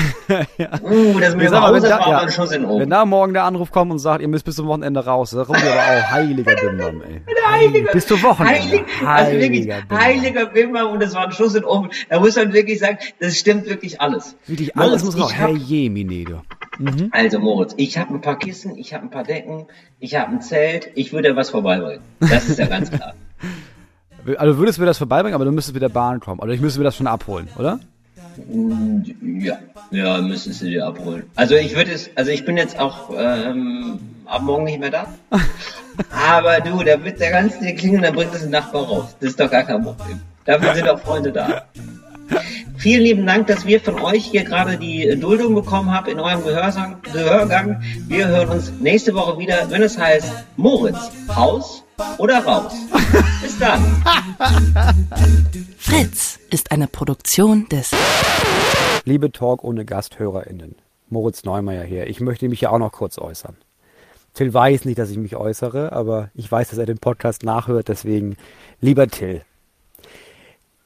[0.83, 3.71] Uh, das sag mal, das ja, ein Schuss in den wenn da morgen der Anruf
[3.71, 6.55] kommt und sagt, ihr müsst bis zum Wochenende raus, da kommt ihr aber auch heiliger
[6.55, 7.21] Bimbam, ey.
[7.49, 8.59] Heiliger, Bis zum Wochenende.
[8.59, 9.99] Heilig, also wirklich, Bimbam.
[9.99, 11.89] heiliger Bimbam und das war ein Schuss in Oben.
[12.09, 14.35] Da muss man wirklich sagen, das stimmt wirklich alles.
[14.45, 15.31] Wirklich alles Moritz, muss raus.
[15.31, 16.41] ich hab- je, Minedo.
[17.11, 19.65] Also Moritz, ich habe ein paar Kissen, ich habe ein paar Decken,
[19.99, 22.01] ich habe ein Zelt, ich würde was vorbeibringen.
[22.19, 23.13] Das ist ja ganz klar.
[24.37, 26.39] Also würdest du mir das vorbeibringen, aber du müsstest mit der Bahn kommen.
[26.39, 27.79] Oder ich müsste mir das schon abholen, oder?
[29.21, 29.57] Ja,
[29.91, 31.23] ja, müsstest du dir abholen.
[31.35, 35.07] Also ich würde es, also ich bin jetzt auch ähm, ab morgen nicht mehr da.
[36.11, 39.15] Aber du, da wird der ganze Tag klingeln, dann bringt es ein Nachbar raus.
[39.19, 40.21] Das ist doch gar kein Problem.
[40.45, 41.63] Dafür sind auch Freunde da.
[42.77, 46.43] Vielen lieben Dank, dass wir von euch hier gerade die Duldung bekommen haben in eurem
[46.43, 47.81] Gehörsang, Gehörgang.
[48.07, 51.83] Wir hören uns nächste Woche wieder, wenn es heißt Moritz, Haus
[52.17, 52.73] oder raus.
[53.41, 53.83] Bis dann.
[55.77, 57.91] Fritz ist eine Produktion des
[59.05, 60.75] Liebe Talk ohne GasthörerInnen.
[61.09, 62.07] Moritz Neumeier hier.
[62.07, 63.55] Ich möchte mich ja auch noch kurz äußern.
[64.33, 67.87] Till weiß nicht, dass ich mich äußere, aber ich weiß, dass er den Podcast nachhört,
[67.87, 68.37] deswegen
[68.79, 69.41] lieber Till.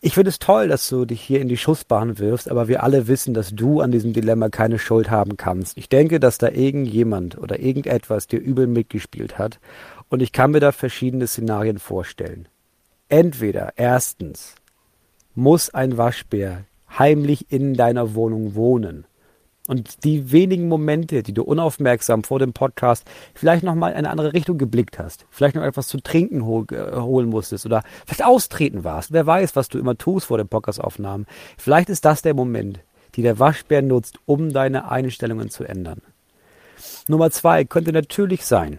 [0.05, 3.07] Ich finde es toll, dass du dich hier in die Schussbahn wirfst, aber wir alle
[3.07, 5.77] wissen, dass du an diesem Dilemma keine Schuld haben kannst.
[5.77, 9.59] Ich denke, dass da irgendjemand oder irgendetwas dir übel mitgespielt hat
[10.13, 12.47] und ich kann mir da verschiedene Szenarien vorstellen.
[13.09, 14.53] Entweder erstens
[15.33, 16.65] muss ein Waschbär
[16.99, 19.07] heimlich in deiner Wohnung wohnen
[19.67, 24.33] und die wenigen Momente, die du unaufmerksam vor dem Podcast vielleicht nochmal in eine andere
[24.33, 28.83] Richtung geblickt hast, vielleicht noch etwas zu trinken hol äh, holen musstest oder vielleicht austreten
[28.83, 31.25] warst, wer weiß, was du immer tust vor den Podcastaufnahmen,
[31.57, 32.81] vielleicht ist das der Moment,
[33.15, 36.03] die der Waschbär nutzt, um deine Einstellungen zu ändern.
[37.07, 38.77] Nummer zwei könnte natürlich sein,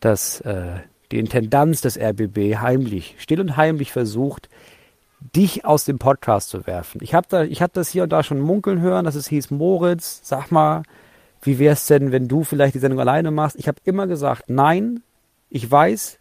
[0.00, 0.80] dass äh,
[1.10, 4.48] die Intendanz des RBB heimlich, still und heimlich versucht,
[5.20, 7.00] dich aus dem Podcast zu werfen.
[7.02, 10.20] Ich habe da, habe das hier und da schon munkeln hören, dass es hieß, Moritz,
[10.22, 10.82] sag mal,
[11.42, 13.56] wie wär's denn, wenn du vielleicht die Sendung alleine machst?
[13.58, 15.02] Ich habe immer gesagt, nein,
[15.50, 16.18] ich weiß,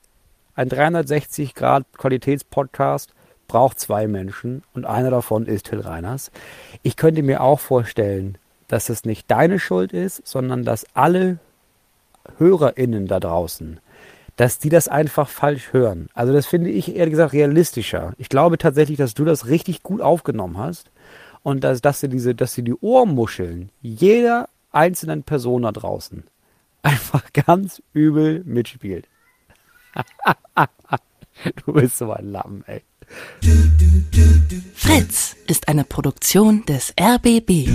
[0.56, 3.14] ein 360 Grad Qualitätspodcast
[3.48, 6.32] braucht zwei Menschen und einer davon ist Till Reiners.
[6.84, 11.40] Ich könnte mir auch vorstellen, dass es nicht deine Schuld ist, sondern dass alle
[12.38, 13.80] HörerInnen da draußen
[14.38, 16.10] dass die das einfach falsch hören.
[16.14, 18.14] Also das finde ich ehrlich gesagt realistischer.
[18.18, 20.92] Ich glaube tatsächlich, dass du das richtig gut aufgenommen hast
[21.44, 26.24] und dass, dass dir diese, dass dir die Ohrmuscheln jeder einzelnen Person da draußen
[26.84, 29.08] einfach ganz übel mitspielt.
[31.66, 32.84] du bist so ein Lamm, ey.
[34.76, 37.70] Fritz ist eine Produktion des RBB.